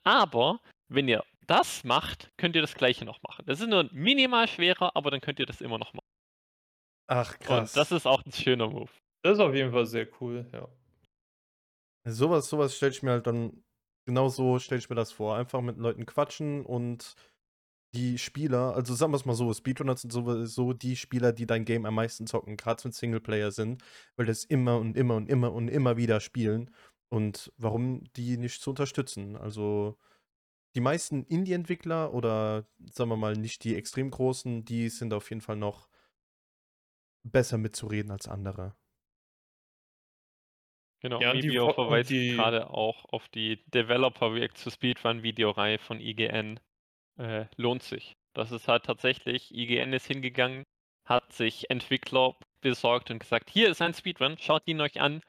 [0.03, 0.59] Aber
[0.89, 3.45] wenn ihr das macht, könnt ihr das gleiche noch machen.
[3.45, 6.07] Das ist nur minimal schwerer, aber dann könnt ihr das immer noch machen.
[7.07, 7.71] Ach, krass.
[7.71, 8.91] Und das ist auch ein schöner Move.
[9.23, 10.67] Das ist auf jeden Fall sehr cool, ja.
[12.05, 13.63] Sowas, sowas stelle ich mir halt dann,
[14.05, 15.35] genau so stelle ich mir das vor.
[15.35, 17.15] Einfach mit Leuten quatschen und
[17.93, 21.65] die Spieler, also sagen wir es mal so, Speedrunner sind sowieso die Spieler, die dein
[21.65, 23.83] Game am meisten zocken, gerade wenn Singleplayer sind,
[24.15, 26.71] weil das immer und immer und immer und immer wieder spielen.
[27.09, 29.35] Und warum die nicht zu unterstützen?
[29.35, 29.97] Also
[30.75, 35.41] die meisten Indie-Entwickler oder sagen wir mal nicht die extrem großen, die sind auf jeden
[35.41, 35.89] Fall noch
[37.23, 38.75] besser mitzureden als andere.
[41.01, 45.79] Genau, Ja, und die verweist die- gerade auch auf die Developer React to Speedrun Videoreihe
[45.79, 46.59] von IGN.
[47.19, 48.13] Äh, lohnt sich.
[48.33, 50.63] Das ist halt tatsächlich, IGN ist hingegangen,
[51.07, 55.21] hat sich Entwickler besorgt und gesagt, hier ist ein Speedrun, schaut ihn euch an,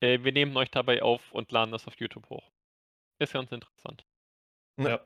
[0.00, 2.50] äh, wir nehmen euch dabei auf und laden das auf YouTube hoch.
[3.20, 4.04] Ist ganz interessant.
[4.80, 5.00] Ja.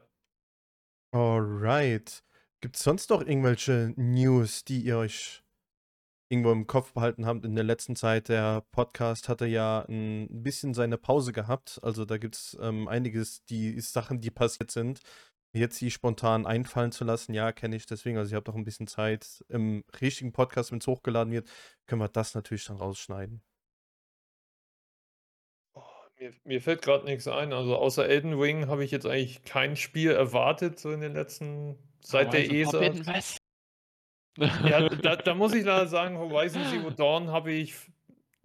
[1.15, 2.23] Alright.
[2.61, 5.41] Gibt es sonst noch irgendwelche News, die ihr euch
[6.33, 8.31] irgendwo im Kopf behalten habt in der letzten Zeit?
[8.31, 11.79] Der Podcast hatte ja ein bisschen seine Pause gehabt.
[11.83, 15.01] Also da gibt es ähm, einiges, die Sachen, die passiert sind.
[15.55, 18.16] Jetzt die spontan einfallen zu lassen, ja, kenne ich deswegen.
[18.16, 19.45] Also ich habe doch ein bisschen Zeit.
[19.51, 21.51] Im richtigen Podcast, wenn es hochgeladen wird,
[21.87, 23.42] können wir das natürlich dann rausschneiden.
[25.75, 25.83] Oh,
[26.18, 27.53] mir, mir fällt gerade nichts ein.
[27.53, 31.77] Also außer Elden Ring habe ich jetzt eigentlich kein Spiel erwartet, so in den letzten,
[32.01, 32.71] seit der Horizon ESA.
[32.71, 33.41] Forbidden West.
[34.38, 37.75] Ja, da, da muss ich leider sagen, Horizon Zero Dawn habe ich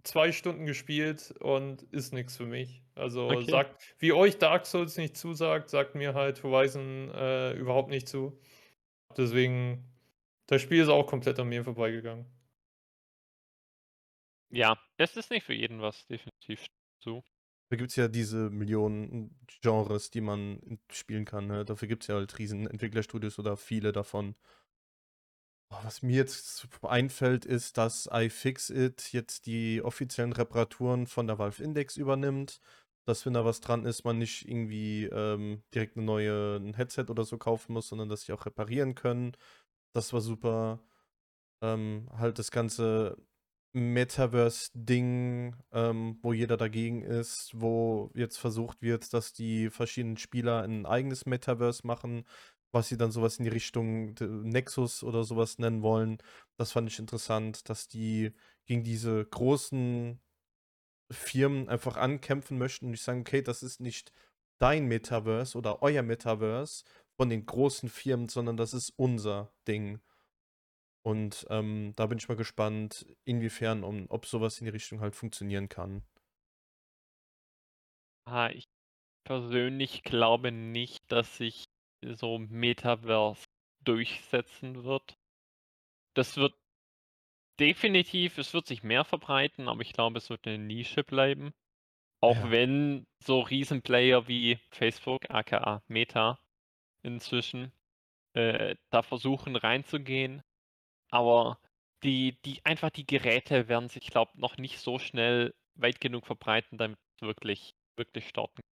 [0.04, 2.82] zwei Stunden gespielt und ist nichts für mich.
[2.94, 3.50] Also Okay.
[3.50, 8.40] sagt, wie euch Dark Souls nicht zusagt, sagt mir halt Horizon äh, überhaupt nicht zu.
[9.16, 9.84] Deswegen,
[10.46, 12.26] das Spiel ist auch komplett an mir vorbeigegangen.
[14.50, 16.66] ja, es ist nicht für jeden was, definitiv
[17.02, 17.22] so.
[17.70, 21.46] Da gibt es ja diese Millionen Genres, die man spielen kann.
[21.46, 21.64] Ne?
[21.66, 24.36] Dafür gibt es ja halt riesen Entwicklerstudios oder viele davon.
[25.70, 31.96] Was mir jetzt einfällt, ist, dass iFixit jetzt die offiziellen Reparaturen von der Valve Index
[31.96, 32.60] übernimmt.
[33.04, 37.06] Dass, wenn da was dran ist, man nicht irgendwie ähm, direkt eine neue ein Headset
[37.08, 39.32] oder so kaufen muss, sondern dass sie auch reparieren können.
[39.94, 40.80] Das war super.
[41.62, 43.16] Ähm, halt das ganze
[43.72, 50.86] Metaverse-Ding, ähm, wo jeder dagegen ist, wo jetzt versucht wird, dass die verschiedenen Spieler ein
[50.86, 52.24] eigenes Metaverse machen,
[52.72, 56.18] was sie dann sowas in die Richtung Nexus oder sowas nennen wollen.
[56.56, 58.32] Das fand ich interessant, dass die
[58.66, 60.20] gegen diese großen
[61.10, 64.12] Firmen einfach ankämpfen möchten und nicht sagen, okay, das ist nicht
[64.58, 66.84] dein Metaverse oder euer Metaverse
[67.16, 70.00] von den großen Firmen, sondern das ist unser Ding.
[71.02, 75.16] Und ähm, da bin ich mal gespannt, inwiefern, um, ob sowas in die Richtung halt
[75.16, 76.02] funktionieren kann.
[78.26, 78.68] Ah, ich
[79.24, 81.64] persönlich glaube nicht, dass sich
[82.02, 83.44] so Metaverse
[83.84, 85.16] durchsetzen wird.
[86.14, 86.54] Das wird
[87.58, 91.52] definitiv, es wird sich mehr verbreiten, aber ich glaube, es wird eine Nische bleiben.
[92.20, 92.50] Auch Ja.
[92.50, 96.38] wenn so Riesenplayer wie Facebook, aka Meta,
[97.02, 97.72] inzwischen
[98.34, 100.42] äh, da versuchen reinzugehen.
[101.10, 101.58] Aber
[102.02, 106.26] die, die einfach die Geräte werden sich, glaube ich, noch nicht so schnell weit genug
[106.26, 108.62] verbreiten, damit es wirklich, wirklich starten.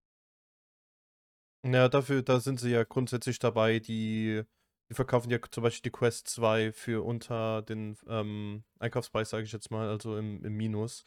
[1.73, 4.43] Ja, dafür, da sind sie ja grundsätzlich dabei, die,
[4.89, 9.53] die verkaufen ja zum Beispiel die Quest 2 für unter den ähm, Einkaufspreis, sage ich
[9.53, 11.05] jetzt mal, also im, im Minus.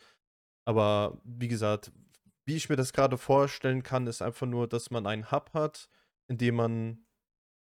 [0.65, 1.91] Aber wie gesagt,
[2.45, 5.89] wie ich mir das gerade vorstellen kann, ist einfach nur, dass man einen Hub hat,
[6.28, 7.06] in dem man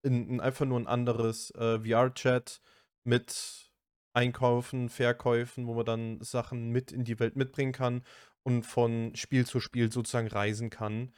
[0.02, 2.60] in, in einfach nur ein anderes äh, VR-Chat
[3.04, 3.72] mit
[4.14, 8.04] Einkaufen, Verkäufen, wo man dann Sachen mit in die Welt mitbringen kann
[8.42, 11.12] und von Spiel zu Spiel sozusagen reisen kann.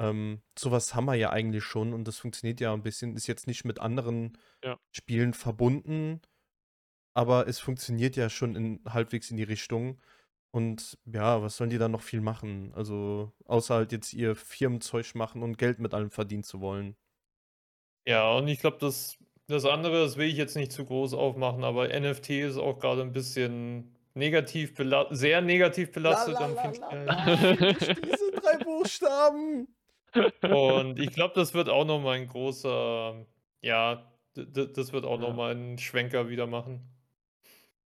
[0.00, 3.46] Ähm, sowas haben wir ja eigentlich schon und das funktioniert ja ein bisschen, ist jetzt
[3.46, 4.78] nicht mit anderen Ja.
[4.92, 6.20] Spielen verbunden,
[7.14, 10.00] aber es funktioniert ja schon in, halbwegs in die Richtung.
[10.52, 12.72] Und ja, was sollen die dann noch viel machen?
[12.74, 16.96] Also, außer halt jetzt ihr Firmenzeug machen und Geld mit allem verdienen zu wollen.
[18.06, 21.62] Ja, und ich glaube, das, das andere, das will ich jetzt nicht zu groß aufmachen,
[21.62, 26.36] aber NFT ist auch gerade ein bisschen negativ belastet, sehr negativ belastet.
[26.36, 29.68] am finanziellen- Nicht diese drei Buchstaben.
[30.42, 33.26] Und ich glaube, das wird auch nochmal ein großer,
[33.62, 35.28] ja, das wird auch Ja.
[35.28, 36.88] nochmal einen Schwenker wieder machen.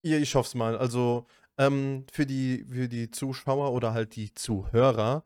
[0.03, 0.77] Ja, ich hoffe es mal.
[0.77, 1.27] Also,
[1.59, 5.24] ähm, für die, für die Zuschauer oder halt die Zuhörer,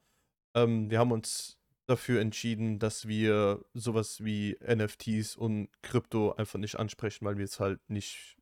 [0.55, 6.77] ähm, wir haben uns dafür entschieden, dass wir sowas wie NFTs und Krypto einfach nicht
[6.79, 8.37] ansprechen, weil wir es halt nicht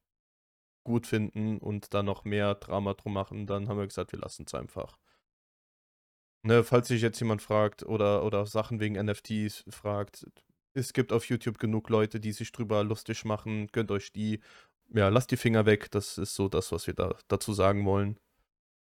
[0.85, 3.47] gut finden und da noch mehr Drama drum machen.
[3.47, 4.99] Dann haben wir gesagt, wir lassen es einfach.
[6.43, 10.27] Ne, falls sich jetzt jemand fragt oder, oder Sachen wegen NFTs fragt,
[10.75, 13.69] es gibt auf YouTube genug Leute, die sich drüber lustig machen.
[13.69, 14.41] Gönnt euch die.
[14.91, 15.91] Ja, lasst die Finger weg.
[15.91, 18.19] Das ist so das, was wir da dazu sagen wollen.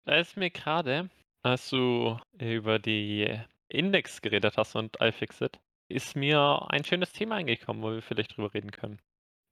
[0.05, 1.09] Da ist mir gerade,
[1.43, 3.33] als du über die
[3.69, 8.53] Index geredet hast und iFixit, ist mir ein schönes Thema eingekommen, wo wir vielleicht drüber
[8.53, 9.01] reden können.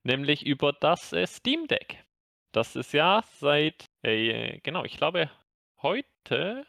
[0.03, 2.03] Nämlich über das Steam Deck.
[2.51, 5.29] Das ist ja seit, äh, genau, ich glaube,
[5.81, 6.65] heute,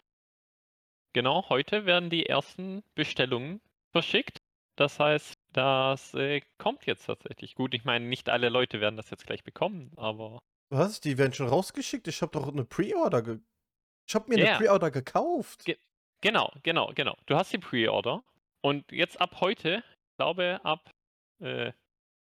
[1.12, 3.61] genau, heute werden die ersten Bestellungen
[3.92, 4.38] verschickt.
[4.77, 7.55] Das heißt, das äh, kommt jetzt tatsächlich.
[7.57, 10.38] Gut, ich meine, nicht alle Leute werden das jetzt gleich bekommen, aber
[10.71, 11.01] Was?
[11.01, 12.07] Die werden schon rausgeschickt?
[12.09, 13.38] Ich habe doch eine Pre-Order ge
[14.09, 14.47] Ich habe mir Ja.
[14.51, 15.64] eine Pre-Order gekauft.
[15.64, 15.79] Ge-
[16.21, 17.16] Genau, genau, genau.
[17.27, 18.25] Du hast die Pre-Order
[18.61, 20.90] und jetzt ab heute, ich glaube ab,
[21.40, 21.73] äh,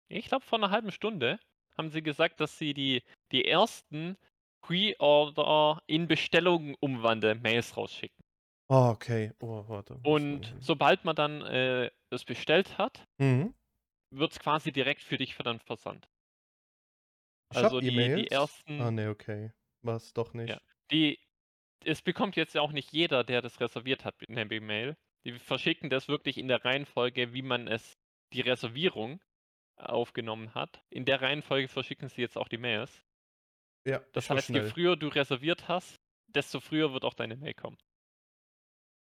[0.08, 1.38] ich glaube vor einer halben Stunde,
[1.76, 4.16] haben sie gesagt, dass sie die, die ersten
[4.62, 8.17] Pre-Order in Bestellungen umwandeln, Mails rausschicken.
[8.70, 9.32] Oh, okay.
[9.40, 9.94] Oh, warte.
[10.04, 13.54] Und man- sobald man dann äh, es bestellt hat, Mhm.
[14.10, 16.06] wird es quasi direkt für dich dann versandt.
[17.54, 19.52] Also die, die ersten, Ah, ne, okay.
[19.82, 20.50] Was doch nicht.
[20.50, 20.60] Ja.
[20.90, 21.18] die,
[21.84, 24.96] es bekommt jetzt ja auch nicht jeder, der das reserviert hat, eine E-Mail.
[25.24, 27.94] Die verschicken das wirklich in der Reihenfolge, wie man es,
[28.34, 29.20] die Reservierung
[29.76, 30.82] aufgenommen hat.
[30.90, 33.02] In der Reihenfolge verschicken sie jetzt auch die Mails.
[33.86, 34.70] Ja, Das ich war heißt, je schnell.
[34.70, 35.96] früher du reserviert hast,
[36.28, 37.78] desto früher wird auch deine Mail kommen.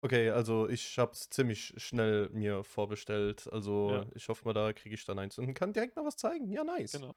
[0.04, 3.48] Okay, also ich hab's ziemlich schnell mir vorbestellt.
[3.50, 4.04] Also Ja.
[4.14, 6.50] ich hoffe mal, da kriege ich dann eins und kann direkt mal was zeigen.
[6.50, 6.92] Ja, nice.
[6.92, 7.14] Genau.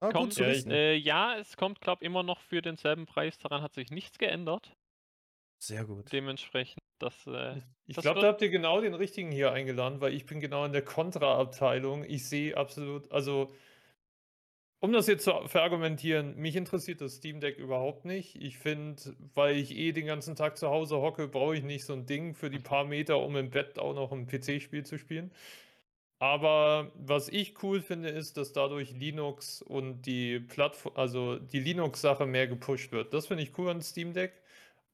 [0.00, 3.38] Ah, gut Kommt, äh, ja, es kommt, glaube ich, immer noch für denselben Preis.
[3.38, 4.76] Daran hat sich nichts geändert.
[5.58, 6.12] Sehr gut.
[6.12, 10.12] Dementsprechend, das, äh, Ich glaube, wird- da habt ihr genau den richtigen hier eingeladen, weil
[10.12, 12.04] ich bin genau in der Kontra-Abteilung.
[12.04, 13.52] Ich sehe absolut, also
[14.80, 18.36] um das jetzt zu verargumentieren, mich interessiert das Steam Deck überhaupt nicht.
[18.36, 21.94] Ich finde, weil ich eh den ganzen Tag zu Hause hocke, brauche ich nicht so
[21.94, 25.32] ein Ding für die paar Meter, um im Bett auch noch ein PC-Spiel zu spielen.
[26.18, 32.26] Aber was ich cool finde, ist, dass dadurch Linux und die Plattform, also die Linux-Sache
[32.26, 33.12] mehr gepusht wird.
[33.12, 34.32] Das finde ich cool an Steam Deck.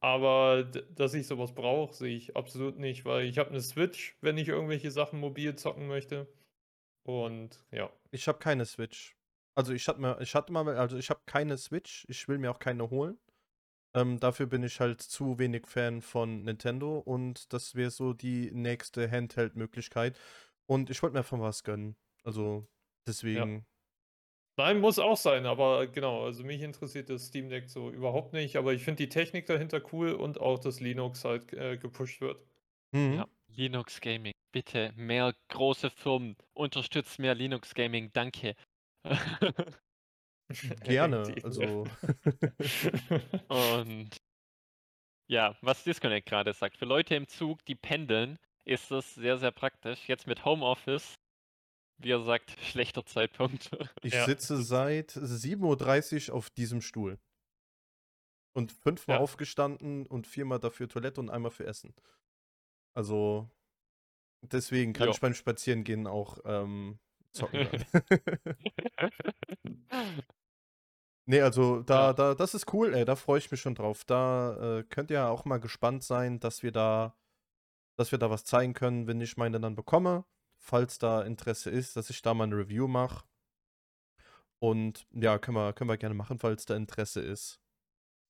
[0.00, 4.36] Aber dass ich sowas brauche, sehe ich absolut nicht, weil ich habe eine Switch, wenn
[4.36, 6.26] ich irgendwelche Sachen mobil zocken möchte.
[7.04, 7.88] Und ja.
[8.10, 9.14] Ich habe keine Switch.
[9.54, 12.06] Also ich hatte mal, ich hatte mal, also ich habe keine Switch.
[12.08, 13.18] Ich will mir auch keine holen.
[13.94, 18.50] Ähm, dafür bin ich halt zu wenig Fan von Nintendo und das wäre so die
[18.52, 20.18] nächste Handheld-Möglichkeit.
[20.66, 21.96] Und ich wollte mir einfach was gönnen.
[22.24, 22.66] Also
[23.06, 23.66] deswegen.
[24.58, 28.56] Nein, muss auch sein, aber genau, also mich interessiert das Steam Deck so überhaupt nicht,
[28.56, 32.38] aber ich finde die Technik dahinter cool und auch, dass Linux halt äh, gepusht wird.
[32.92, 33.14] Mhm.
[33.14, 34.32] ja, Linux Gaming.
[34.52, 36.36] Bitte mehr große Firmen.
[36.54, 38.10] Unterstützt mehr Linux Gaming.
[38.12, 38.54] Danke.
[40.84, 41.38] Gerne.
[41.42, 41.84] Also.
[43.48, 44.10] Und
[45.28, 49.50] ja, was Disconnect gerade sagt, für Leute im Zug, die pendeln, ist das sehr, sehr
[49.50, 50.08] praktisch.
[50.08, 51.14] Jetzt mit Homeoffice,
[51.98, 53.70] wie er sagt, schlechter Zeitpunkt.
[54.02, 57.18] Ich Ja, sitze seit 7.30 Uhr auf diesem Stuhl.
[58.54, 59.22] Und fünfmal Ja.
[59.22, 61.94] aufgestanden und viermal dafür Toilette und einmal für Essen.
[62.94, 63.50] Also,
[64.42, 65.12] deswegen kann Jo.
[65.12, 67.00] ich beim Spazierengehen auch ähm,
[67.32, 67.68] zocken.
[67.70, 68.54] Dann.
[71.26, 72.12] nee, also da, Ja.
[72.12, 74.04] da, das ist cool, ey, da freue ich mich schon drauf.
[74.04, 77.16] Da äh, könnt ihr auch mal gespannt sein, dass wir da,
[77.96, 80.24] dass wir da was zeigen können, wenn ich meine dann bekomme.
[80.58, 83.24] Falls da Interesse ist, dass ich da mal eine Review mache.
[84.60, 87.58] Und ja, können wir, können wir gerne machen, falls da Interesse ist.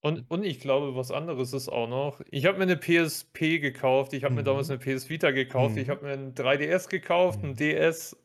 [0.01, 2.23] Und, und ich glaube, was anderes ist auch noch.
[2.31, 4.81] Ich habe mir eine PSP gekauft, ich habe mir damals Mhm.
[4.83, 5.91] eine PS Vita gekauft, ich Mhm.
[5.93, 7.57] habe mir ein 3DS gekauft, ein Mhm.
[7.57, 8.17] DS.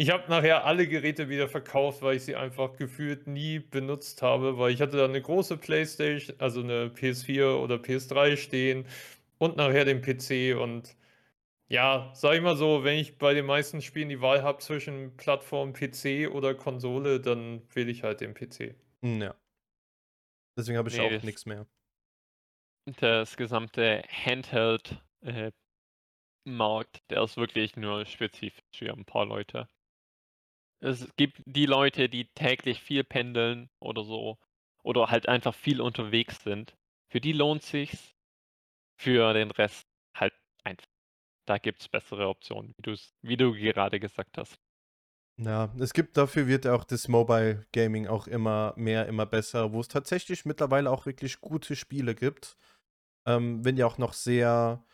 [0.00, 4.56] Ich habe nachher alle Geräte wieder verkauft, weil ich sie einfach gefühlt nie benutzt habe,
[4.56, 8.86] weil ich hatte da 'ne große Playstation, also 'ne PS4 oder PS3 stehen
[9.38, 10.96] und nachher den PC und
[11.68, 15.16] ja, sage ich mal so, wenn ich bei den meisten Spielen die Wahl habe zwischen
[15.16, 18.76] Plattform PC oder Konsole, dann wähle ich halt den PC.
[19.02, 19.38] Hm, ja.
[20.58, 21.68] Deswegen habe ich Ne, auch nix mehr.
[22.96, 25.52] das gesamte Handheld, äh,
[26.44, 29.68] Markt, der ist wirklich nur spezifisch für 'n paar Leute.
[30.80, 34.38] Es gibt die Leute, die täglich viel pendeln oder so
[34.82, 36.76] oder halt einfach viel unterwegs sind.
[37.10, 38.14] Für die lohnt sich's.
[39.00, 40.86] Für den Rest halt einfach.
[41.46, 44.56] Da gibt's bessere Optionen, wie wie du gerade gesagt hast.
[45.40, 49.80] Ja, es gibt dafür wird auch das Mobile Gaming auch immer mehr, immer besser, wo
[49.80, 52.56] es tatsächlich mittlerweile auch wirklich gute Spiele gibt.
[53.26, 54.84] Ähm, wenn die auch noch sehr,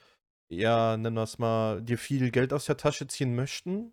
[0.51, 3.93] ja, nennen wir's mal, dir viel Geld aus der Tasche ziehen möchten.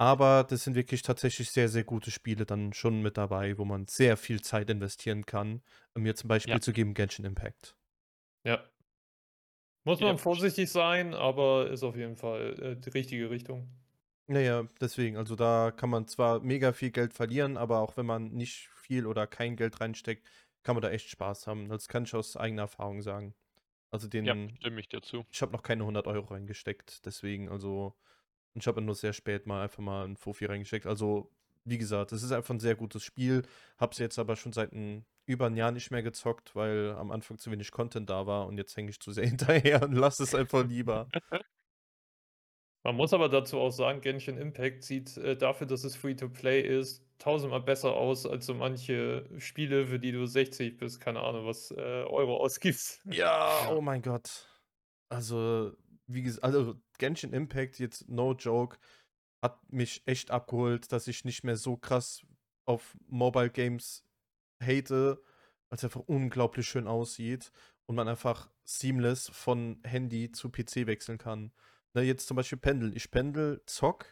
[0.00, 3.86] Aber das sind wirklich tatsächlich sehr, sehr gute Spiele dann schon mit dabei, wo man
[3.88, 5.62] sehr viel Zeit investieren kann.
[5.94, 6.60] Um mir zum Beispiel Ja.
[6.60, 7.74] zu geben, Genshin Impact.
[8.44, 8.68] Ja.
[9.86, 13.68] Muss Ja, man verst vorsichtig sein, aber ist auf jeden Fall, äh, die richtige Richtung.
[14.30, 15.16] Ja, ja, deswegen.
[15.16, 19.06] Also, da kann man zwar mega viel Geld verlieren, aber auch wenn man nicht viel
[19.06, 20.28] oder kein Geld reinsteckt,
[20.62, 21.70] kann man da echt Spaß haben.
[21.70, 23.34] Das kann ich aus eigener Erfahrung sagen.
[23.90, 25.24] Also, Ja, den stimme ich dir zu.
[25.30, 27.98] ich habe noch keine 100 € reingesteckt, deswegen, also
[28.54, 30.86] und ich habe nur sehr spät mal einfach mal 'n Fuffi reingesteckt.
[30.86, 31.30] Also,
[31.64, 33.42] wie gesagt, das ist einfach 'n sehr gutes Spiel.
[33.78, 37.10] Habe es jetzt aber schon seit 'n über 'n Jahr nicht mehr gezockt, weil am
[37.10, 40.22] Anfang zu wenig Content da war und jetzt hänge ich zu sehr hinterher und lasse
[40.22, 41.12] es einfach lieber.
[42.84, 46.28] Man muss aber dazu auch sagen, Genshin Impact sieht, äh, dafür, dass es Free to
[46.28, 51.20] Play ist, tausendmal besser aus als so manche Spiele, für die du 60 bis, keine
[51.20, 53.04] Ahnung was, äh, Euro ausgibst.
[53.04, 53.68] Ja.
[53.70, 54.48] oh mein Gott.
[55.08, 55.76] Also,
[56.08, 58.78] wie ges also, Genshin Impact, jetzt no joke,
[59.42, 62.22] hat mich echt abgeholt, dass ich nicht mehr so krass
[62.66, 64.04] auf Mobile Games
[64.62, 65.22] hate,
[65.70, 67.52] weil's einfach unglaublich schön aussieht
[67.86, 71.52] und man einfach seamless von Handy zu PC wechseln kann.
[71.94, 72.94] Ne, jetzt zum Beispiel pendeln.
[72.96, 74.08] Ich pendle, zocke,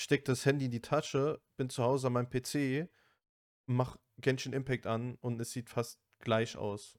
[0.00, 2.90] stecke das Handy in die Tasche, bin zu Hause an meinem PC,
[3.68, 6.98] mache Genshin Impact an und es sieht fast gleich aus.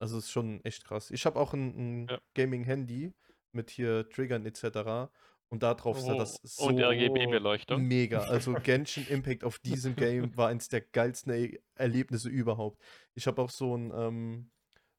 [0.00, 1.10] Also, ist schon echt krass.
[1.12, 2.20] Ich habe auch 'n 'n Ja.
[2.34, 3.14] Gaming-Handy
[3.54, 5.12] mit hier Triggern et cetera
[5.48, 7.86] und da drauf sah Oh, das und so RGB-Beleuchtung?
[7.90, 8.24] mega.
[8.24, 12.82] Also, Genshin Impact auf diesem Game war eins der geilsten E Erlebnisse überhaupt.
[13.14, 14.50] Ich habe auch so 'n, ähm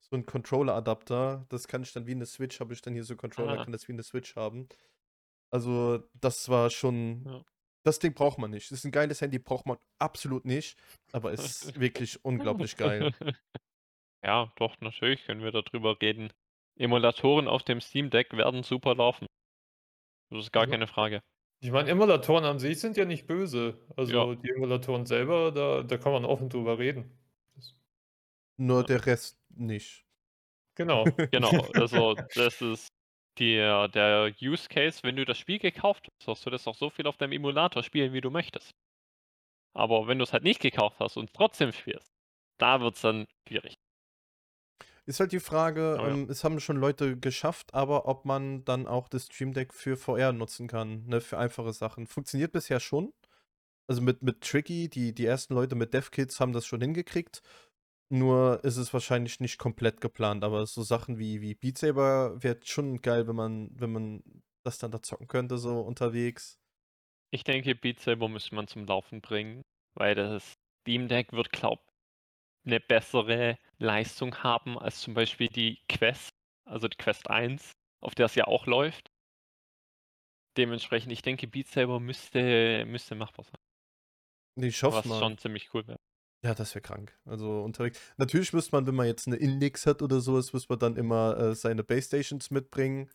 [0.02, 3.16] so 'n Controller-Adapter, das kann ich dann wie 'ne Switch habe ich dann hier so
[3.16, 3.66] Controller, Ah.
[3.66, 4.68] kann das wie 'ne Switch haben.
[5.52, 7.44] Also, das war schon Ja.
[7.86, 8.72] das Ding braucht man nicht.
[8.72, 10.80] Ist 'n geiles Handy, braucht man absolut nicht,
[11.14, 13.12] aber ist wirklich unglaublich geil.
[14.24, 16.32] Ja, doch, natürlich können wir da drüber reden.
[16.82, 19.28] Emulatoren auf dem Steam Deck werden super laufen.
[20.32, 21.22] Das ist gar Ich mei keine Frage.
[21.62, 23.80] ich meine, Emulatoren an sich sind ja nicht böse.
[24.06, 24.28] Ja.
[24.28, 27.20] Also, die Emulatoren selber, da da kann man offen drüber reden.
[27.56, 27.76] Das
[28.58, 28.86] Nur Ja.
[28.86, 30.06] der Rest nicht.
[30.76, 31.16] Genau.
[31.32, 32.90] Genau, also, das ist
[33.40, 36.90] der der Use Case, wenn du das Spiel gekauft hast, sollst du das auch so
[36.90, 38.72] viel auf deinem Emulator spielen, wie du möchtest.
[39.76, 42.12] Aber wenn du's halt nicht gekauft hast und trotzdem spielst,
[42.60, 43.76] da wird's dann schwierig.
[45.12, 46.14] Ist halt die Frage, Aber ja.
[46.14, 49.98] ähm, es haben schon Leute geschafft, aber ob man dann auch das Stream Deck für
[49.98, 52.08] VR nutzen kann, ne, für einfache Sachen.
[52.08, 53.12] Funktioniert bisher schon.
[53.88, 57.42] Also, mit mit Tricky, die die ersten Leute mit DevKits haben das schon hingekriegt.
[58.10, 62.60] Nur ist es wahrscheinlich nicht komplett geplant, aber so Sachen wie wie Beat Saber wäre
[62.64, 64.24] schon geil, wenn man wenn man
[64.64, 66.58] das dann da zocken könnte so unterwegs.
[67.32, 70.54] Ich denke, Beat Saber müsste man zum Laufen bringen, weil das
[70.84, 71.82] Steam Deck wird, glaube
[72.66, 76.32] 'ne bessere Leistung haben als zum Beispiel die Quest,
[76.66, 79.10] also die Quest 1, auf der es ja auch läuft.
[80.58, 83.58] Dementsprechend, ich denke, Beat Saber müsste müsste machbar sein.
[84.58, 85.30] Ich hoffe Was mal.
[85.30, 86.00] schon ziemlich cool wäre.
[86.44, 87.20] Ja, das wäre krank.
[87.24, 90.70] Also, unterwegs natürlich müsste man, wenn man jetzt 'ne Index hat oder so was, müsste
[90.74, 93.12] man dann immer, äh, seine Base Stations mitbringen.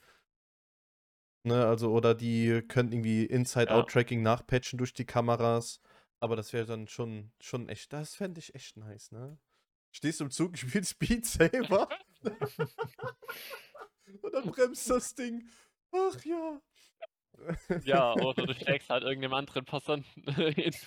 [1.47, 3.25] Ne, also oder die können irgendwie
[3.67, 3.87] Ja.
[4.05, 5.81] Inside-Out-Tracking nachpatchen durch die Kameras,
[6.27, 9.39] aber das wäre dann schon schon echt das fände ich echt nice, ne?
[9.93, 11.89] Stehst im Zug, spielst Beat Saber
[14.23, 15.49] und dann bremst das Ding.
[15.93, 16.61] Ach ja.
[17.85, 20.87] Ja, oder du schlägst halt irgend 'nem anderen Passanten ins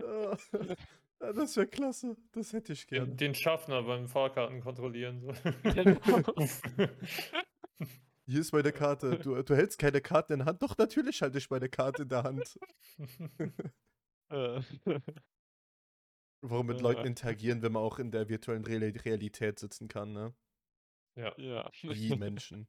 [0.00, 0.38] Ja.
[1.20, 2.16] Das wäre klasse.
[2.32, 3.16] Das hätte ich Den gerne.
[3.16, 5.34] den Schaffner beim Fahrkarten kontrollieren, so.
[8.28, 9.18] Hier ist meine Karte.
[9.18, 10.62] Du du hältst keine Karte in der Hand.
[10.62, 12.58] Doch, natürlich halte ich meine Karte in der Hand.
[14.30, 14.60] Äh.
[16.42, 17.06] Warum mit Leuten Äh.
[17.06, 20.34] interagieren, wenn man auch in der virtuellen Reali Realität sitzen kann, ne?
[21.16, 21.32] Ja.
[21.38, 21.70] Ja.
[21.82, 22.68] Wie Menschen.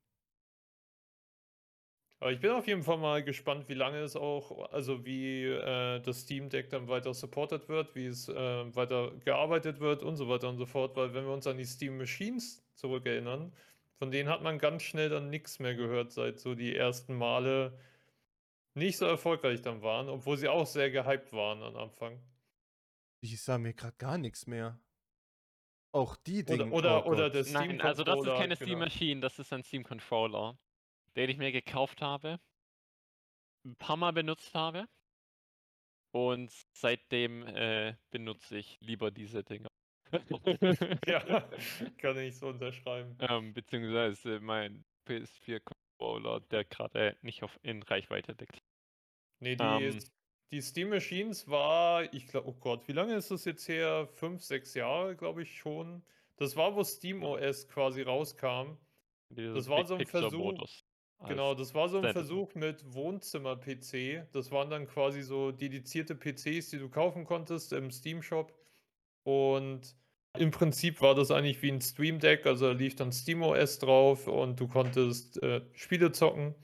[2.22, 6.02] Aber ich bin auf jeden Fall mal gespannt, wie lange es auch also, wie, äh,
[6.02, 10.28] das Steam Deck dann weiter supported wird, wie es, äh, weiter gearbeitet wird und so
[10.28, 10.98] weiter und so fort.
[10.98, 13.54] Weil wenn wir uns an die Steam Machines zurückerinnern,
[14.00, 17.80] von denen hat man ganz schnell dann nix mehr gehört, seit so die ersten Male
[18.76, 22.22] nicht so erfolgreich dann waren, obwohl sie auch sehr gehypt waren am Anfang.
[23.22, 24.82] Ich sah mir grad gar nix mehr.
[25.94, 28.80] Auch die Oder Ding oder oh oder der Steam Nein, also das ist keine Steam.
[28.80, 30.58] Machine, das ist ein Steam Controller,
[31.16, 32.40] den ich mir gekauft habe
[33.66, 34.88] 'n paar Mal benutzt habe.
[36.14, 39.70] Und seitdem, äh, benutze ich lieber diese Dinger.
[41.06, 41.50] Ja,
[41.98, 43.22] kann ich so unterschreiben.
[43.22, 48.62] Ähm, beziehungsweise mein PS4 Controller, der grade nicht auf in Reichweite liegt.
[49.42, 50.12] Ne, die Ähm S
[50.52, 54.08] die Steam Machines war ich glau oh Gott, wie lange ist das jetzt her?
[54.08, 56.04] 5, 6 Jahre, glaube ich schon.
[56.38, 58.78] Das war, wo SteamOS quasi rauskam.
[59.54, 60.56] Das war so 'n Picture Versuch
[61.26, 62.10] genau, das war so 'n Standalone.
[62.10, 64.28] Versuch mit Wohnzimmer-PC.
[64.34, 68.59] Das waren dann quasi so dedizierte PCs, die du kaufen konntest im Steam Shop.
[69.26, 69.96] Und
[70.38, 74.28] im Prinzip war das eigentlich wie 'n Stream Deck, also da lief dann SteamOS drauf
[74.28, 76.56] und du konntest, äh, Spiele zocken.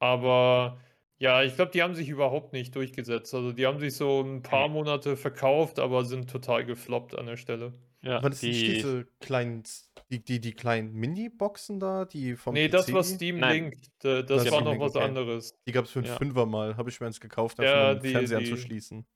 [0.00, 0.80] Aber
[1.18, 3.34] ja, ich glaube, die haben sich überhaupt nicht durchgesetzt.
[3.34, 4.70] Also, die haben sich so 'n paar Ne.
[4.70, 7.74] Monate verkauft, aber sind total gefloppt an der Stelle.
[8.02, 9.62] Ja, Waren das nicht die diese kleinen
[10.10, 13.04] die die die kleinen Mini-Boxen da, die vom Ne, das war PC?
[13.04, 13.46] Steam Nein.
[13.46, 13.74] Link.
[14.00, 14.96] Das Das war Steam noch Link, was okay.
[14.96, 15.52] anderes.
[15.66, 16.20] Die gab's für 'n Ja.
[16.20, 19.06] Fünfer mal, habe ich mir eins gekauft, einfach Ja, um die Fernseher die anzuschließen.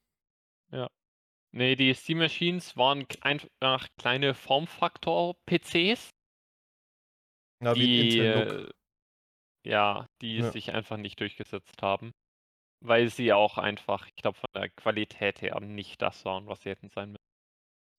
[1.54, 1.58] Ja.
[1.58, 6.10] Ne, die Steam Machines waren einfach kleine Formfaktor-PCs
[7.60, 8.68] Ja, wie 'n die, äh
[9.66, 10.54] ja, die Ja.
[10.54, 12.12] sich einfach nicht durchgesetzt haben,
[12.80, 16.70] weil sie auch einfach, ich glaube, von der Qualität her nicht das waren, was sie
[16.70, 17.18] hätten sein müssen.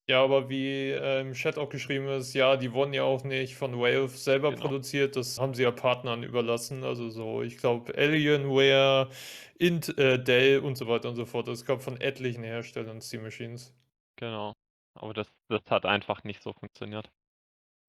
[0.08, 3.56] Ja, aber wie, äh, im Chat auch geschrieben ist, ja, die wurden ja auch nicht
[3.56, 4.54] von Valve selber Genau.
[4.54, 6.84] produziert, das haben sie ja Partnern überlassen.
[6.84, 9.10] Also so, ich glaube, Alienware,
[9.58, 11.48] Int äh, Dell und so weiter und so fort.
[11.48, 13.74] Das kommt von etlichen Herstellern, Steam Machines.
[14.18, 14.54] Genau.
[14.98, 17.12] Aber das das hat einfach nicht so funktioniert.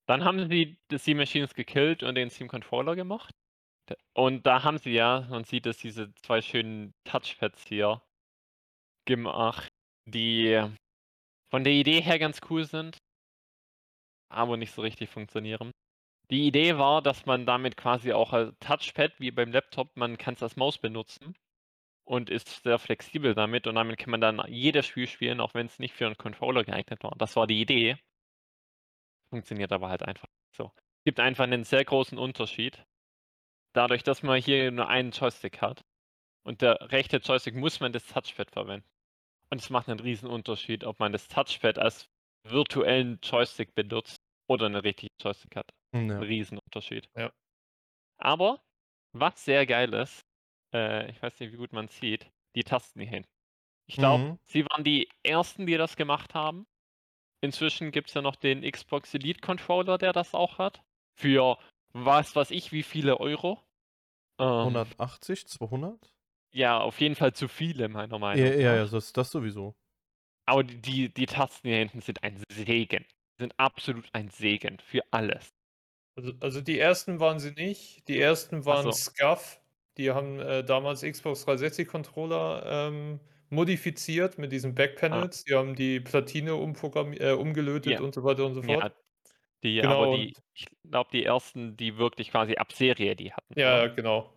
[0.08, 3.34] Dann haben sie die Steam Machines gekillt und den Steam Controller gemacht.
[4.14, 8.02] Und da haben sie ja, man sieht es, diese 2 schönen Touchpads hier
[9.06, 9.72] gemacht,
[10.06, 10.62] die
[11.52, 12.98] von der Idee her ganz cool sind
[14.32, 15.70] aber nicht so richtig funktionieren.
[16.30, 20.42] Die Idee war, dass man damit quasi auch als Touchpad wie beim Laptop man kann's
[20.42, 21.34] als Maus benutzen
[22.04, 25.78] und ist sehr flexibel damit und damit kann man dann jedes Spiel spielen, auch wenn's
[25.80, 27.14] nicht für 'n Controller geeignet war.
[27.18, 27.98] Das war die Idee.
[29.32, 30.72] Funktioniert aber halt einfach nicht so.
[31.04, 32.84] Gibt einfach 'nen sehr großen Unterschied.
[33.74, 35.82] Dadurch, dass man hier nur einen Joystick hat
[36.44, 38.86] und der rechte Joystick muss man das Touchpad verwenden.
[39.52, 42.08] Und es macht 'nen Riesenunterschied, ob man das Touchpad als
[42.44, 44.18] virtuellen Joystick benutzt
[44.48, 45.70] oder 'nen richtigen Joystick hat.
[45.92, 46.26] Ja.
[46.28, 47.06] Riesenunterschied.
[47.16, 47.32] Ja.
[48.20, 48.62] Aber
[49.12, 50.22] was sehr geil ist,
[50.74, 53.28] äh, ich weiß nicht, wie gut man's sieht, die Tasten hier hinten.
[53.88, 54.38] Ich glaube, Mhm.
[54.44, 56.66] sie waren die Ersten, die das gemacht haben.
[57.42, 60.82] Inzwischen gibt's ja noch den Xbox Elite Controller, der das auch hat.
[61.18, 61.58] Für
[61.94, 63.60] was weiß ich wie viele Euro.
[64.40, 66.15] Ähm 180, 200?
[66.54, 68.86] Ja, auf jeden Fall zu viele, meiner Ja, Meinung ja, ja, nach.
[68.86, 69.74] das das sowieso.
[70.46, 73.06] Aber die die die Tasten hier hinten sind ein Segen.
[73.38, 75.52] Sind absolut ein Segen für alles.
[76.18, 78.08] Also also die Ersten waren sie nicht.
[78.08, 78.92] Die Ersten Ach waren so.
[78.92, 79.60] SCUF.
[79.98, 83.20] Die haben, äh, damals Xbox 360 Controller, ähm,
[83.50, 84.74] modifiziert mit diesen
[85.10, 85.26] Ah.
[85.26, 85.44] Backpanels.
[85.44, 88.00] Die haben die Platine umprogrammi äh, umgelötet Ja.
[88.00, 88.86] und so weiter und so fort.
[88.86, 88.94] Ja,
[89.64, 93.32] die aber Genau die und ich glaube, die Ersten, die wirklich quasi ab Serie die
[93.34, 93.84] hatten, Ja, oder?
[93.84, 94.35] ja, genau.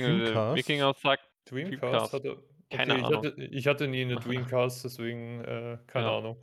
[0.00, 0.54] Beziehungsweise Dreamcast?
[0.54, 2.14] Wikinger sagt Dreamcast Dreamcast.
[2.14, 3.26] hatte Keine okay, ich Ahnung.
[3.26, 6.12] hatte ich hatte nie 'ne Dreamcast, deswegen, äh, keine Ja.
[6.12, 6.38] Ahnung.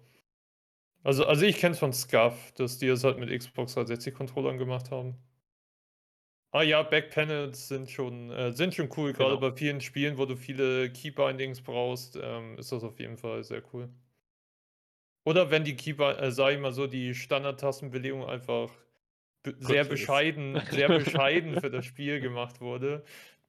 [1.03, 4.57] Also also ich kenne es von SCUF, dass die das halt mit Xbox 360 Controllern
[4.57, 5.15] gemacht haben.
[6.53, 9.13] Ah ja, Backpanels sind schon äh, sind schon cool.
[9.13, 9.37] Grade Genau.
[9.37, 13.61] bei vielen Spielen, wo du viele Keybindings brauchst, ähm, ist das auf jeden Fall sehr
[13.73, 13.89] cool.
[15.27, 18.71] Oder wenn die Keybi äh, sage ich mal so, die Standardtastenbelegung einfach
[19.59, 23.03] sehr bescheiden sehr bescheiden für das Spiel gemacht wurde,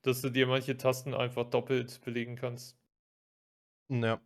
[0.06, 2.76] dass du dir manche Tasten einfach doppelt belegen kannst.
[3.90, 4.20] Ja.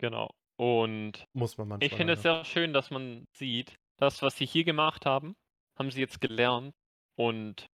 [0.00, 0.30] Genau.
[0.58, 4.46] Und Muss man ich manchmal finde es sehr schön, dass man sieht, das, was sie
[4.46, 5.36] hier gemacht haben,
[5.78, 6.74] haben sie jetzt gelernt
[7.16, 7.68] und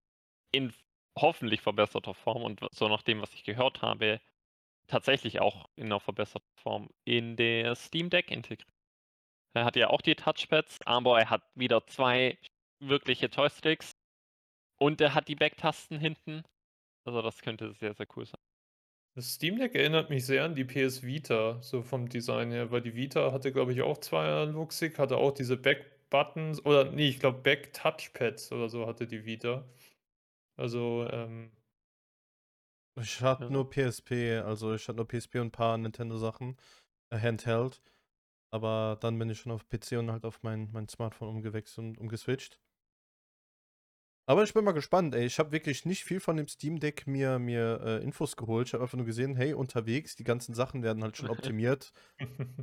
[0.52, 0.72] in
[1.18, 4.20] hoffentlich verbesserter Form und so nach dem, was ich gehört habe,
[4.88, 8.68] tatsächlich auch in 'ner verbesserten Form in der Steam Deck integriert.
[9.54, 12.38] Er hat ja auch die Touchpads, aber er hat wieder 2
[12.80, 13.92] wirkliche Joysticks
[14.78, 16.44] und er hat die Backtasten hinten.
[17.10, 18.40] Also, das könnte sehr, sehr cool sein.
[19.14, 22.80] Das Steam Deck erinnert mich sehr an die PS Vita, so vom Design her, weil
[22.82, 27.18] die Vita hatte, glaube ich, auch 2 Analogstick, hatte auch diese Backbuttons oder ne, ich
[27.20, 29.64] glaube Back-Touchpads oder so hatte die Vita.
[30.56, 31.52] Also, ähm,
[33.00, 33.50] Ich hatte Ja.
[33.52, 36.56] nur PSP, also ich hatte nur PSP und ein paar Nintendo-Sachen,
[37.10, 37.82] äh, Handheld.
[38.52, 41.98] Aber dann bin ich schon auf PC und halt auf mein, mein Smartphone umgewechselt und
[41.98, 42.60] umgeswitcht.
[44.30, 45.26] Aber ich bin mal gespannt, ey.
[45.26, 48.68] Ich habe wirklich nicht viel von dem Steam Deck mir, mir äh, Infos geholt.
[48.68, 51.92] Ich habe einfach nur gesehen, hey, unterwegs, die ganzen Sachen werden halt schon optimiert.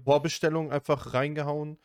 [0.05, 1.77] Vorbestellung einfach reingehauen.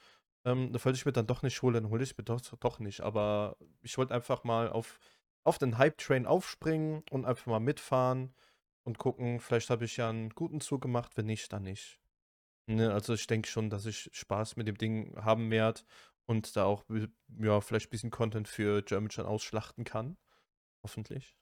[0.44, 3.00] Ähm, falls ich mir dann doch nicht hole, dann hole ich mir doch, doch nicht.
[3.00, 5.00] Aber ich wollte einfach mal auf,
[5.42, 8.32] auf den Hype-Train aufspringen und einfach mal mitfahren
[8.84, 9.40] und gucken.
[9.40, 11.98] Vielleicht habe ich ja einen guten Zug gemacht, wenn nicht, dann nicht.
[12.68, 15.80] Ne, also ich denke schon, dass ich Spaß mit dem Ding haben werde
[16.32, 16.84] und da auch
[17.40, 20.18] ja, vielleicht ein bisschen Content für German ausschlachten kann.
[20.82, 21.36] Hoffentlich.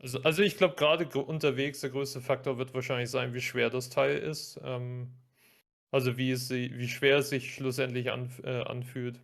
[0.00, 3.88] Also, also ich glaube, gerade unterwegs der größte Faktor wird wahrscheinlich sein, wie schwer das
[3.90, 4.60] Teil ist.
[4.62, 5.14] Ähm,
[5.92, 9.22] also wie es wie schwer es sich schlussendlich anf äh, anfühlt.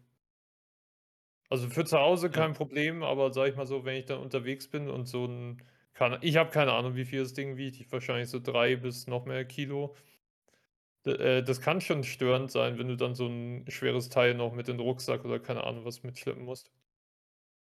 [1.50, 2.30] Also für zu Hause Ja.
[2.30, 5.62] kein Problem, aber sag ich mal so, wenn ich dann unterwegs bin und so ein,
[5.94, 9.06] kann, ich habe keine Ahnung, wie viel das Ding wiegt, ich wahrscheinlich so drei bis
[9.06, 9.94] noch mehr Kilo.
[11.06, 14.52] D äh, das kann schon störend sein, wenn du dann so ein schweres Teil noch
[14.52, 16.70] mit in den Rucksack oder keine Ahnung was mitschleppen musst.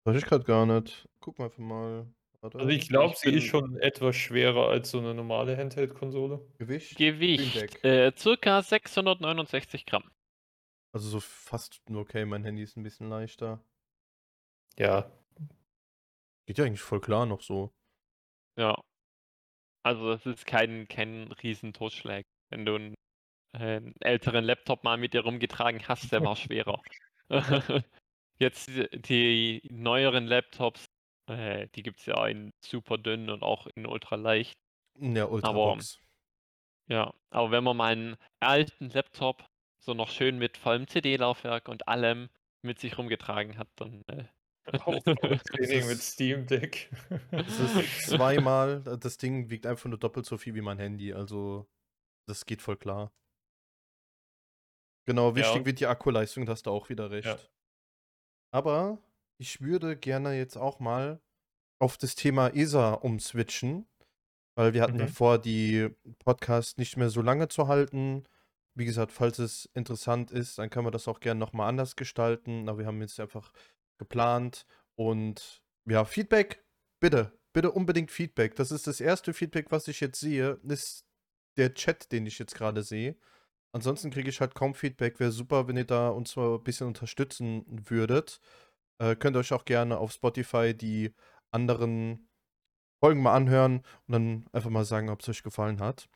[0.06, 1.08] Weiß ich gerade gar nicht.
[1.20, 2.08] Gucken wir einfach mal.
[2.42, 2.72] Also Warte.
[2.72, 6.40] ich glaube, sie ist schon etwas schwerer als so eine normale Handheld-Konsole.
[6.58, 6.96] Gewicht?
[6.96, 10.10] Gewicht äh, circa 669 Gramm.
[10.94, 13.60] Also so fast nur okay, mein Handy ist ein bisschen leichter.
[14.78, 15.12] Ja,
[16.48, 17.74] Geht ja eigentlich voll klar noch so.
[18.58, 18.82] Ja.
[19.84, 22.26] Also das ist kein, kein riesen Totschlag.
[22.50, 22.94] Wenn du äh,
[23.54, 26.82] einen älteren Laptop mal mit dir rumgetragen hast, der war schwerer.
[28.40, 28.70] Jetzt
[29.10, 30.86] die, neueren Laptops,
[31.28, 34.60] äh, die gibt es ja in super dünn und auch in ultra leicht.
[35.00, 36.00] In der Ultrabox.
[36.88, 39.44] Ja, aber wenn man mal einen alten Laptop
[39.80, 42.30] so noch schön mit vollem CD-Laufwerk und allem
[42.62, 44.26] mit sich rumgetragen hat, dann äh,
[44.68, 46.90] Training mit Steam Deck.
[47.32, 51.68] Es ist zweimal, das Ding wiegt einfach nur doppelt so viel wie mein Handy, also
[52.28, 53.12] das geht voll klar.
[55.08, 57.26] Genau, wichtig und- wird die Akkuleistung, da hast du auch wieder recht.
[57.28, 57.38] Ja.
[58.54, 59.00] Aber
[59.40, 61.22] ich würde gerne jetzt auch mal
[61.82, 63.88] auf das Thema ESA umswitchen,
[64.58, 65.10] weil wir hatten ja Mhm.
[65.12, 65.90] vor, die
[66.20, 68.24] Podcast nicht mehr so lange zu halten.
[68.76, 72.68] Wie gesagt, falls es interessant ist, dann können wir das auch gerne nochmal anders gestalten.
[72.70, 73.52] Aber wir haben jetzt einfach
[74.00, 74.66] geplant.
[74.96, 76.64] Und ja, Feedback,
[77.00, 78.56] bitte, bitte unbedingt Feedback.
[78.56, 81.06] Das ist das erste Feedback, was ich jetzt sehe, ist
[81.58, 83.16] der Chat, den ich jetzt gerade sehe.
[83.74, 85.20] Ansonsten kriege ich halt kaum Feedback.
[85.20, 88.40] Wäre super, wenn ihr da uns mal ein bisschen unterstützen würdet.
[89.00, 91.14] Äh, könnt ihr euch auch gerne auf Spotify die
[91.52, 92.30] anderen
[93.04, 96.10] Folgen mal anhören und dann einfach mal sagen, ob es euch gefallen hat.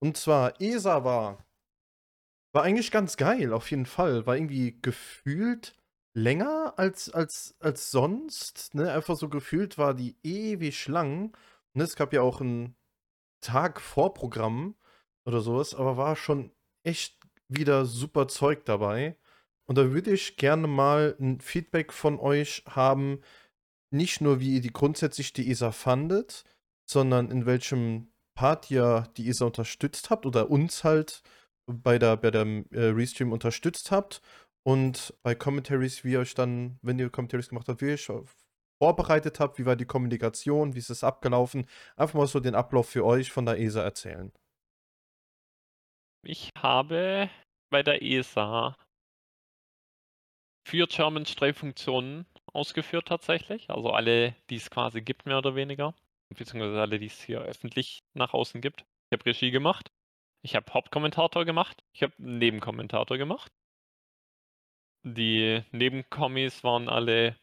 [0.00, 1.46] Und zwar, ESA war,
[2.52, 4.26] war eigentlich ganz geil, auf jeden Fall.
[4.26, 5.76] War irgendwie gefühlt
[6.14, 8.74] länger als, als, als sonst.
[8.74, 8.92] Ne?
[8.92, 11.36] Einfach so gefühlt war die ewig lang.
[11.74, 12.74] Und es gab ja auch einen
[13.40, 14.76] Tag Vorprogramm
[15.24, 16.52] oder sowas, aber war schon
[16.84, 17.18] echt
[17.48, 19.16] wieder super Zeug dabei.
[19.66, 23.20] Und da würde ich gerne mal ein Feedback von euch haben,
[23.90, 26.44] nicht nur wie ihr die grundsätzlich die ESA fandet,
[26.86, 31.22] sondern in welchem Part ihr die ESA unterstützt habt oder uns halt
[31.66, 34.22] bei der, bei dem äh, Restream unterstützt habt
[34.64, 38.10] und bei Commentaries, wie ihr euch dann, wenn ihr Commentaries gemacht habt, wie ihr euch
[38.80, 41.66] vorbereitet habt, wie war die Kommunikation, wie ist es abgelaufen,
[41.96, 44.32] einfach mal so den Ablauf für euch von der ESA erzählen.
[46.24, 47.28] Ich habe
[47.70, 48.76] bei der ESA
[50.64, 53.70] vier German Streifunktionen ausgeführt tatsächlich.
[53.70, 55.94] Also alle, die es quasi gibt, mehr oder weniger.
[56.28, 58.84] Beziehungsweise alle, die es hier öffentlich nach außen gibt.
[59.10, 59.90] Ich habe Regie gemacht.
[60.42, 61.82] Ich habe Hauptkommentator gemacht.
[61.92, 63.52] Ich habe Nebenkommentator gemacht.
[65.04, 67.36] Die Nebenkommis waren alle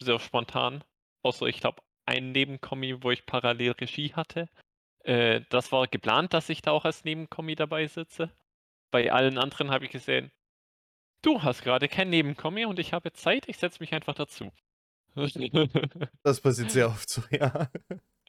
[0.00, 0.84] sehr spontan.
[1.24, 4.48] Außer ich glaube, ein Nebenkommi, wo ich parallel Regie hatte.
[5.04, 8.30] Äh, das war geplant, dass ich da auch als Nebenkommi dabei sitze.
[8.90, 10.30] Bei allen anderen habe ich gesehen,
[11.22, 14.52] du hast gerade kein Nebenkommi und ich habe Zeit, ich setze mich einfach dazu.
[16.22, 17.68] Das passiert sehr oft so, ja.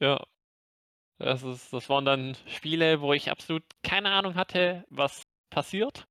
[0.00, 0.22] ja.
[1.18, 6.06] Das, ist, das waren dann Spiele, wo ich absolut keine Ahnung hatte, was passiert.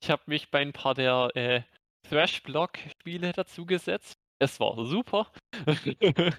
[0.00, 1.62] Ich habe mich bei ein paar der äh,
[2.08, 4.14] Thrash-Block-Spiele dazugesetzt.
[4.38, 5.32] Es war super.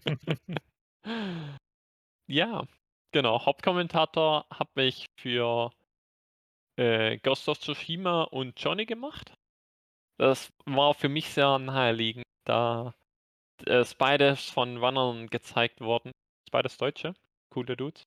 [2.27, 2.65] ja,
[3.11, 3.45] genau.
[3.45, 5.71] Hauptkommentator habe ich für
[6.77, 9.33] äh, Ghost of Tsushima und Johnny gemacht.
[10.17, 12.93] Das war für mich sehr naheliegend, da
[13.65, 16.11] es beides von Runnern gezeigt worden.
[16.51, 17.13] Beides Deutsche,
[17.49, 18.03] coole Dudes,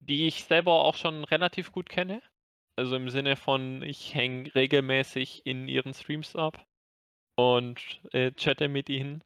[0.00, 2.22] die ich selber auch schon relativ gut kenne.
[2.76, 6.64] Also im Sinne von, ich hänge regelmäßig in ihren Streams ab
[7.36, 9.22] und äh, chatte mit ihnen.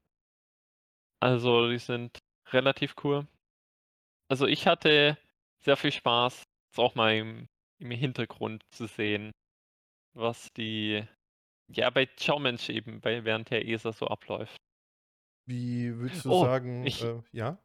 [1.20, 2.18] Also, die sind
[2.52, 3.26] relativ cool.
[4.28, 5.18] Also, ich hatte
[5.60, 7.46] sehr viel Spaß, jetzt auch mal im
[7.78, 9.32] im Hintergrund zu sehen,
[10.14, 11.06] was die
[11.68, 14.58] ja, bei Xiaomensch eben, bei während der ESA so abläuft.
[15.46, 17.58] Wie würdest du Oh, sagen, ich äh, ja?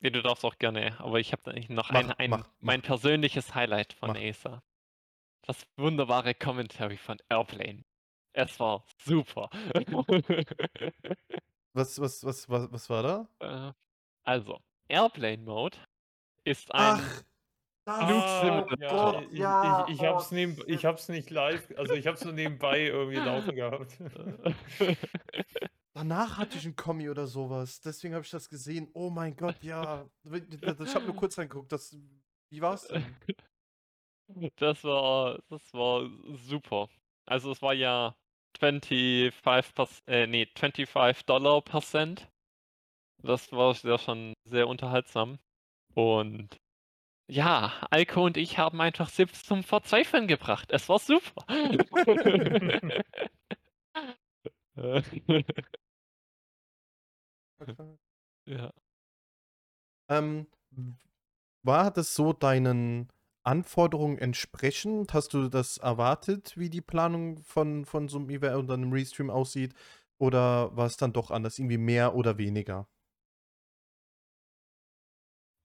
[0.00, 2.82] Ne, du darfst auch gerne, aber ich habe noch Mach, ein ein mach, mein mach,
[2.82, 4.14] persönliches Highlight von.
[4.16, 4.62] ESA.
[5.42, 7.84] Das wunderbare Commentary von Airplane.
[8.32, 9.50] Es war super.
[11.74, 13.28] Was, was, was, was, was war da?
[13.40, 13.72] Äh,
[14.24, 15.78] also, Airplane Mode
[16.44, 17.22] ist ein Ach,
[17.90, 22.06] Ah, ja, ich, ja, ich, ich oh, hab's neben, ich hab's nicht live, also ich
[22.06, 23.96] hab's nur nebenbei irgendwie laufen gehabt.
[25.94, 27.80] Danach hatte ich ein Kommi oder sowas.
[27.80, 28.90] Deswegen habe ich das gesehen.
[28.92, 30.06] Oh mein Gott, ja.
[30.30, 31.72] Ich habe nur kurz reingeguckt.
[31.72, 31.96] Das,
[32.50, 33.16] wie war's denn?
[34.56, 36.10] Das war das war
[36.46, 36.90] super.
[37.24, 38.14] Also, es war ja
[38.60, 42.28] 25 Pers äh, ne, 25 Dollar per Cent.
[43.22, 45.38] Das war ja schon sehr unterhaltsam.
[45.94, 46.56] Und
[47.28, 50.70] ja, Alko und ich haben einfach Sips zum Verzweifeln gebracht.
[50.72, 51.44] Es war super.
[58.46, 58.72] Ja.
[60.08, 60.46] Ähm,
[61.62, 63.08] war das so deinen
[63.42, 65.14] Anforderungen entsprechend?
[65.14, 69.30] Hast du das erwartet, wie die Planung von, von so einem Event oder einem Restream
[69.30, 69.74] aussieht?
[70.18, 71.58] Oder war es dann doch anders?
[71.58, 72.88] Irgendwie mehr oder weniger?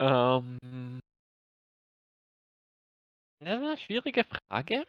[0.04, 1.00] Ähm.
[3.40, 4.86] Ja, schwierige Frage.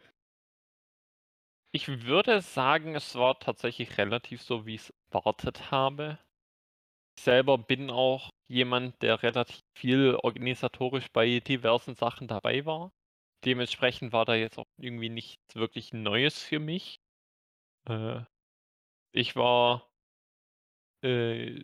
[1.73, 6.19] Ich würde sagen, es war tatsächlich relativ so, wie ich's erwartet habe.
[7.17, 12.91] Ich selber bin auch jemand, der relativ viel organisatorisch bei diversen Sachen dabei war.
[13.45, 16.97] Dementsprechend war da jetzt auch irgendwie nichts wirklich Neues für mich.
[17.89, 18.21] Äh,
[19.13, 19.87] ich war
[21.03, 21.63] äh,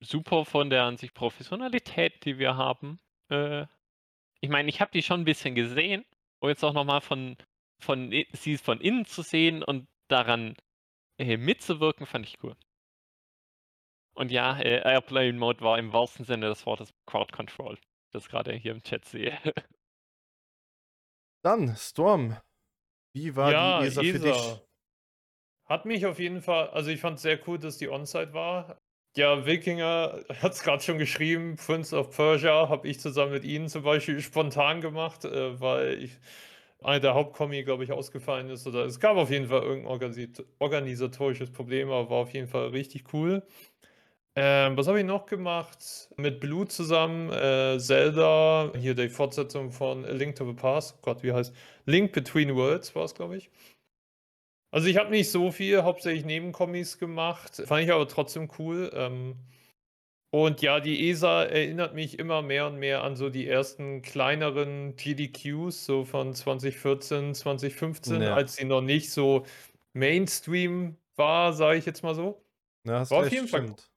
[0.00, 3.00] super von der an sich Professionalität, die wir haben.
[3.30, 3.66] Äh,
[4.40, 6.04] ich meine, ich habe die schon ein bisschen gesehen
[6.40, 7.36] und jetzt auch noch mal von
[7.82, 10.56] von sie von innen zu sehen und daran,
[11.18, 12.56] äh, mitzuwirken, fand ich cool.
[14.14, 17.78] Und ja, äh, Airplane Mode war im wahrsten Sinne des Wortes Crowd Control,
[18.12, 19.38] das grade hier im Chat sehe.
[21.42, 22.36] Dann, Storm,
[23.14, 24.38] wie war die Ja, ESA für dich?
[24.38, 24.66] ESA.
[25.68, 28.80] Hat mich auf jeden Fall, also ich fand sehr cool, dass die On-Site war.
[29.16, 33.66] Ja, Wikinger hat es gerade schon geschrieben, Prince of Persia habe ich zusammen mit ihnen
[33.68, 36.18] zum Beispiel spontan gemacht, äh, weil ich
[36.82, 38.66] einer der Hauptkommi, glaube ich, ausgefallen ist.
[38.66, 43.04] Oder es gab auf jeden Fall irgendein organisatorisches Problem, aber war auf jeden Fall richtig
[43.14, 43.42] cool.
[44.36, 46.10] Ähm, was habe ich noch gemacht?
[46.18, 50.96] Mit Blue zusammen, äh, Zelda, hier die Fortsetzung von A Link to the Past.
[50.98, 51.54] Oh Gott, wie heißt?
[51.86, 53.50] Link Between Worlds war es, glaube ich.
[54.72, 58.90] Also ich habe nicht so viel, hauptsächlich Nebenkommis gemacht, fand ich aber trotzdem cool.
[58.94, 59.36] Ähm,
[60.30, 64.96] und ja, die ESA erinnert mich immer mehr und mehr an so die ersten kleineren
[64.96, 68.36] GDQs, so von 2014, 2015, Ja.
[68.36, 69.46] als sie noch nicht so
[69.94, 72.44] Mainstream war, sage ich jetzt mal so.
[72.84, 73.90] Ja, hast War auf jeden Fall stimmt.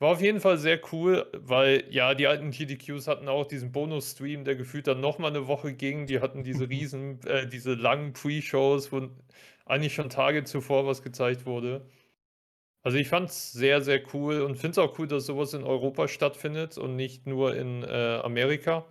[0.00, 4.44] war auf jeden Fall sehr cool, weil ja, die alten GDQs hatten auch diesen Bonus-Stream,
[4.44, 6.06] der gefühlt dann noch mal 'ne Woche ging.
[6.06, 9.10] Die hatten diese riesen äh, diese langen Pre-Shows, wo
[9.66, 11.86] eigentlich schon Tage zuvor was gezeigt wurde.
[12.82, 16.08] Also, ich fand's sehr, sehr cool und finde es auch cool, dass sowas in Europa
[16.08, 18.86] stattfindet und nicht nur in, äh, Amerika.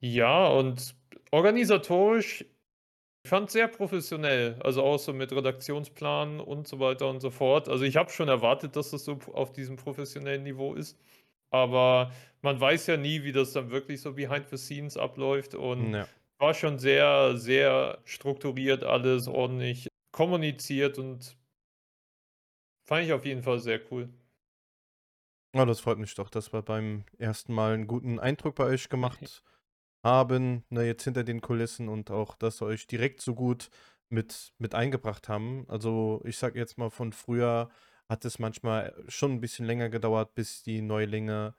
[0.00, 0.94] Ja, und
[1.30, 2.42] organisatorisch,
[3.24, 7.68] ich fand's sehr professionell, also auch so mit Redaktionsplan und so weiter und so fort.
[7.68, 10.98] Also, ich habe schon erwartet, dass das so auf diesem professionellen Niveau ist,
[11.50, 12.12] aber
[12.42, 16.08] man weiß ja nie, wie das dann wirklich so behind the scenes abläuft und Ja.
[16.38, 21.36] War schon sehr, sehr strukturiert alles, ordentlich kommuniziert und
[22.88, 24.08] fand ich auf jeden Fall sehr cool.
[25.54, 28.88] Ja, das freut mich doch, dass wir beim ersten Mal einen guten Eindruck bei euch
[28.88, 29.42] gemacht
[30.04, 33.70] haben, ne, jetzt hinter den Kulissen und auch, dass wir euch direkt so gut
[34.10, 35.64] mit, mit eingebracht haben.
[35.68, 37.70] Also ich sag jetzt mal, von früher
[38.08, 41.54] hat es manchmal schon ein bisschen länger gedauert, bis die Neulinge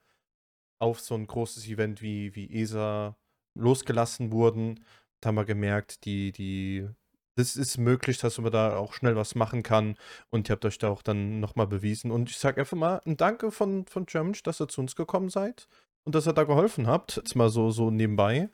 [0.80, 3.18] auf so ein großes Event wie, wie ESA
[3.58, 4.84] losgelassen wurden.
[5.22, 6.88] Da haben wir gemerkt, die, die,
[7.36, 9.96] das ist möglich, dass man da auch schnell was machen kann.
[10.30, 12.12] Und ihr habt euch da auch dann nochmal bewiesen.
[12.12, 15.30] Und ich sage einfach mal ein Danke von, von Germansch, dass ihr zu uns gekommen
[15.30, 15.68] seid
[16.06, 17.18] und dass ihr da geholfen habt.
[17.18, 18.50] Jetzt mal so, so nebenbei.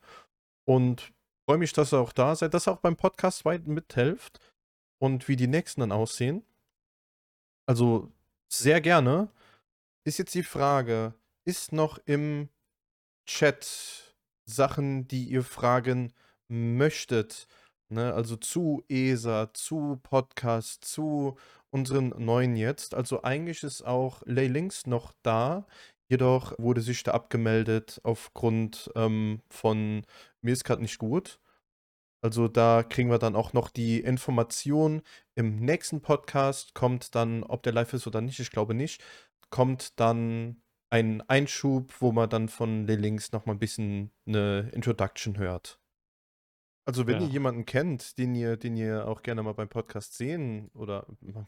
[0.66, 1.14] Und
[1.46, 4.40] freue mich, dass ihr auch da seid, dass ihr auch beim Podcast weit mithelft
[5.00, 6.44] und wie die nächsten dann aussehen.
[7.66, 8.12] Also
[8.52, 9.30] sehr gerne.
[10.06, 11.14] Ist jetzt die Frage,
[11.46, 12.50] ist noch im
[13.26, 14.13] Chat
[14.46, 16.14] Sachen, die ihr fragen
[16.48, 17.48] möchtet?
[17.90, 18.14] Ne?
[18.14, 21.38] Also zu ESA, zu Podcast, zu
[21.72, 22.94] unseren neuen jetzt.
[22.96, 25.66] Also eigentlich ist auch Lay Links noch da.
[26.10, 30.06] Jedoch wurde sich da abgemeldet aufgrund ähm, von
[30.42, 31.40] mir ist gerade nicht gut.
[32.24, 35.02] Also da kriegen wir dann auch noch die Information.
[35.36, 39.04] Im nächsten Podcast kommt dann, ob der live ist oder nicht, ich glaube nicht,
[39.50, 40.63] kommt dann
[40.94, 45.80] ein Einschub, wo man dann von den Links nochmal ein bisschen eine Introduction hört.
[46.86, 47.34] Also wenn ihr Ja.
[47.34, 51.08] jemanden kennt, den ihr, den ihr auch gerne mal beim Podcast sehen oder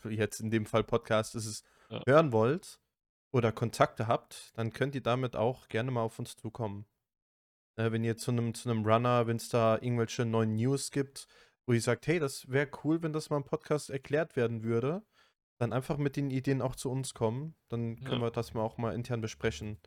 [0.10, 2.02] jetzt in dem Fall Podcast ist es, Ja.
[2.08, 2.80] hören wollt
[3.32, 6.88] oder Kontakte habt, dann könnt ihr damit auch gerne mal auf uns zukommen.
[7.76, 11.28] Äh, wenn ihr zu einem zu einem Runner, wenn es da irgendwelche neuen News gibt,
[11.68, 15.04] wo ihr sagt, hey, das wäre cool, wenn das mal im Podcast erklärt werden würde,
[15.58, 17.56] dann einfach mit den Ideen auch zu uns kommen.
[17.70, 18.28] Dann können Ja.
[18.28, 19.78] wir das mal auch mal intern besprechen.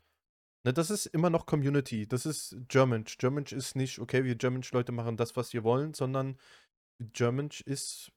[0.65, 2.07] Ne, das ist immer noch Community.
[2.07, 3.17] Das ist Germanch.
[3.17, 6.37] Germanch ist nicht, okay, wir Germanch-Leute machen das, was wir wollen, sondern
[6.99, 8.11] Germanch ist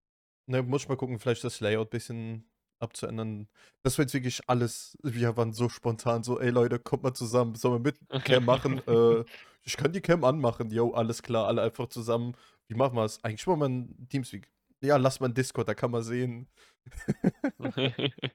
[0.46, 3.48] Ne, muss ich mal gucken, vielleicht das Layout ein bisschen abzuändern.
[3.82, 7.56] Das war jetzt wirklich alles, wir waren so spontan, so, ey Leute, kommt mal zusammen,
[7.56, 8.78] sollen wir mit Cam machen?
[8.86, 9.24] äh,
[9.64, 12.34] ich kann die Cam anmachen, yo, alles klar, alle einfach zusammen.
[12.68, 13.22] Wie machen wir es?
[13.24, 14.48] Eigentlich wollen wir ein Teamspeak.
[14.80, 16.48] Ja, lass mal ein Discord, da kann man sehen.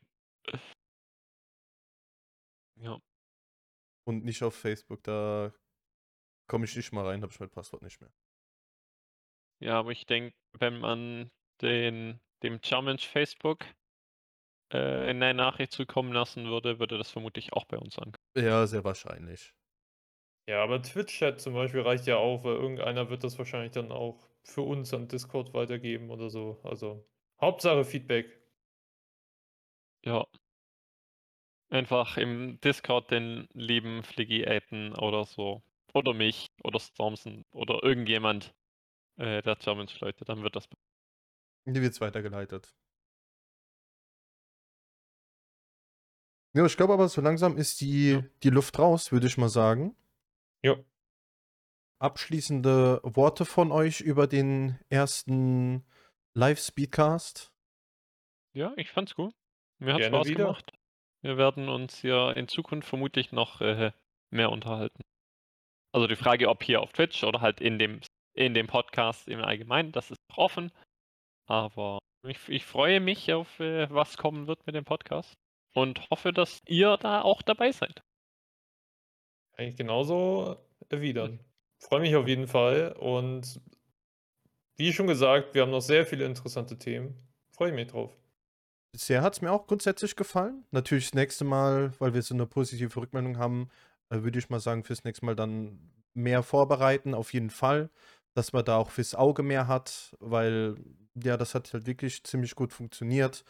[2.76, 3.00] ja.
[4.06, 5.54] Und nicht auf Facebook, da
[6.50, 8.12] komme ich nicht mal rein, habe ich mein Passwort nicht mehr.
[9.62, 11.32] ja, aber ich denke, wenn man
[11.62, 13.66] den, dem Challenge Facebook
[14.74, 18.18] äh, in eine Nachricht zukommen lassen würde, würde das vermutlich auch bei uns ankommen.
[18.36, 19.54] Ja, sehr wahrscheinlich.
[20.50, 24.33] Ja, aber Twitch-Chat zum Beispiel reicht ja auch, weil irgendeiner wird das wahrscheinlich dann auch
[24.44, 26.60] für uns an Discord weitergeben oder so.
[26.64, 27.06] Also
[27.42, 28.40] Hauptsache Feedback.
[30.06, 30.26] Ja.
[31.70, 35.64] Einfach im Discord den lieben Fliggy adden oder so.
[35.94, 38.54] Oder mich oder Stormson oder irgendjemand
[39.18, 40.68] äh, der Challenge-Leute, dann wird das.
[41.66, 42.74] Die wird weitergeleitet.
[46.56, 48.24] Ja, ich glaube aber, so langsam ist die, Ja.
[48.44, 49.96] die Luft raus, würde ich mal sagen.
[50.64, 50.78] Ja.
[52.00, 55.86] Abschließende Worte von euch über den ersten
[56.34, 57.52] Live-Speedcast.
[58.54, 59.34] Ja, ich fand's gut.
[59.80, 60.46] Mir hat Gerne Spaß wieder.
[60.46, 60.72] gemacht.
[61.22, 63.92] Wir werden uns hier in Zukunft vermutlich noch äh,
[64.30, 65.02] mehr unterhalten.
[65.94, 68.02] Also die Frage, ob hier auf Twitch oder halt in dem,
[68.34, 70.72] in dem Podcast im Allgemeinen, das ist noch offen.
[71.48, 75.34] Aber ich, ich freue mich auf, äh, was kommen wird mit dem Podcast.
[75.74, 78.02] Und hoffe, dass ihr da auch dabei seid.
[79.58, 80.58] Eigentlich genauso
[80.90, 81.40] erwidern.
[81.84, 83.60] Freue mich auf jeden Fall und
[84.78, 87.16] wie schon gesagt, wir haben noch sehr viele interessante Themen.
[87.52, 88.18] Freue ich mich drauf.
[88.94, 90.66] Bisher hat es mir auch grundsätzlich gefallen.
[90.72, 93.70] Natürlich das nächste Mal, weil wir so eine positive Rückmeldung haben,
[94.10, 97.90] äh, würde ich mal sagen, fürs nächste Mal dann mehr vorbereiten, auf jeden Fall.
[98.34, 100.76] Dass man da auch fürs Auge mehr hat, weil
[101.22, 103.44] ja, das hat halt wirklich ziemlich gut funktioniert.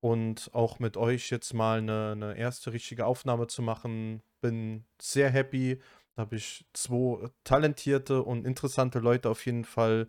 [0.00, 5.30] Und auch mit euch jetzt mal eine, eine erste richtige Aufnahme zu machen, bin sehr
[5.30, 5.80] happy,
[6.18, 10.08] Da habe ich zwei talentierte und interessante Leute auf jeden Fall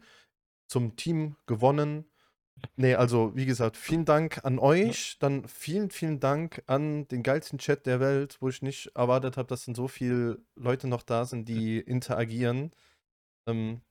[0.68, 2.10] zum Team gewonnen.
[2.78, 5.20] Nee, also wie gesagt, vielen Dank an euch.
[5.20, 9.49] Dann vielen, vielen Dank an den geilsten Chat der Welt, wo ich nicht erwartet habe,
[9.49, 12.72] dass dann so viele Leute noch da sind, die interagieren.
[13.47, 13.82] Ähm,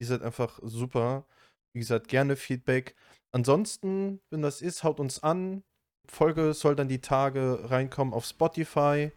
[0.00, 1.26] ihr seid einfach super.
[1.74, 2.96] Wie gesagt, gerne Feedback.
[3.30, 5.62] Ansonsten, wenn das ist, haut uns an.
[6.10, 9.12] Folge soll dann die Tage reinkommen auf Spotify.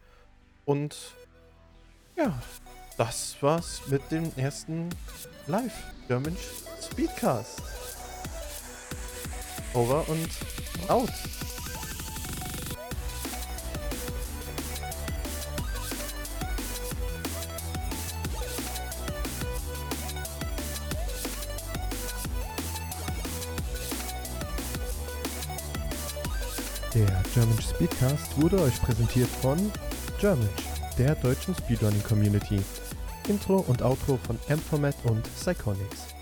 [0.64, 1.16] Und
[2.16, 2.32] ja,
[2.96, 4.88] das war's mit dem ersten
[5.46, 5.72] Live
[6.08, 6.36] German
[6.80, 7.62] Speedcast.
[9.74, 10.28] Over und
[10.88, 11.10] out.
[26.94, 29.70] Der German Speedcast wurde euch präsentiert von
[30.18, 30.48] German,
[30.98, 32.60] der deutschen Speedrunning Community.
[33.28, 36.15] Intro und Outro von Amphomet und Psychonics.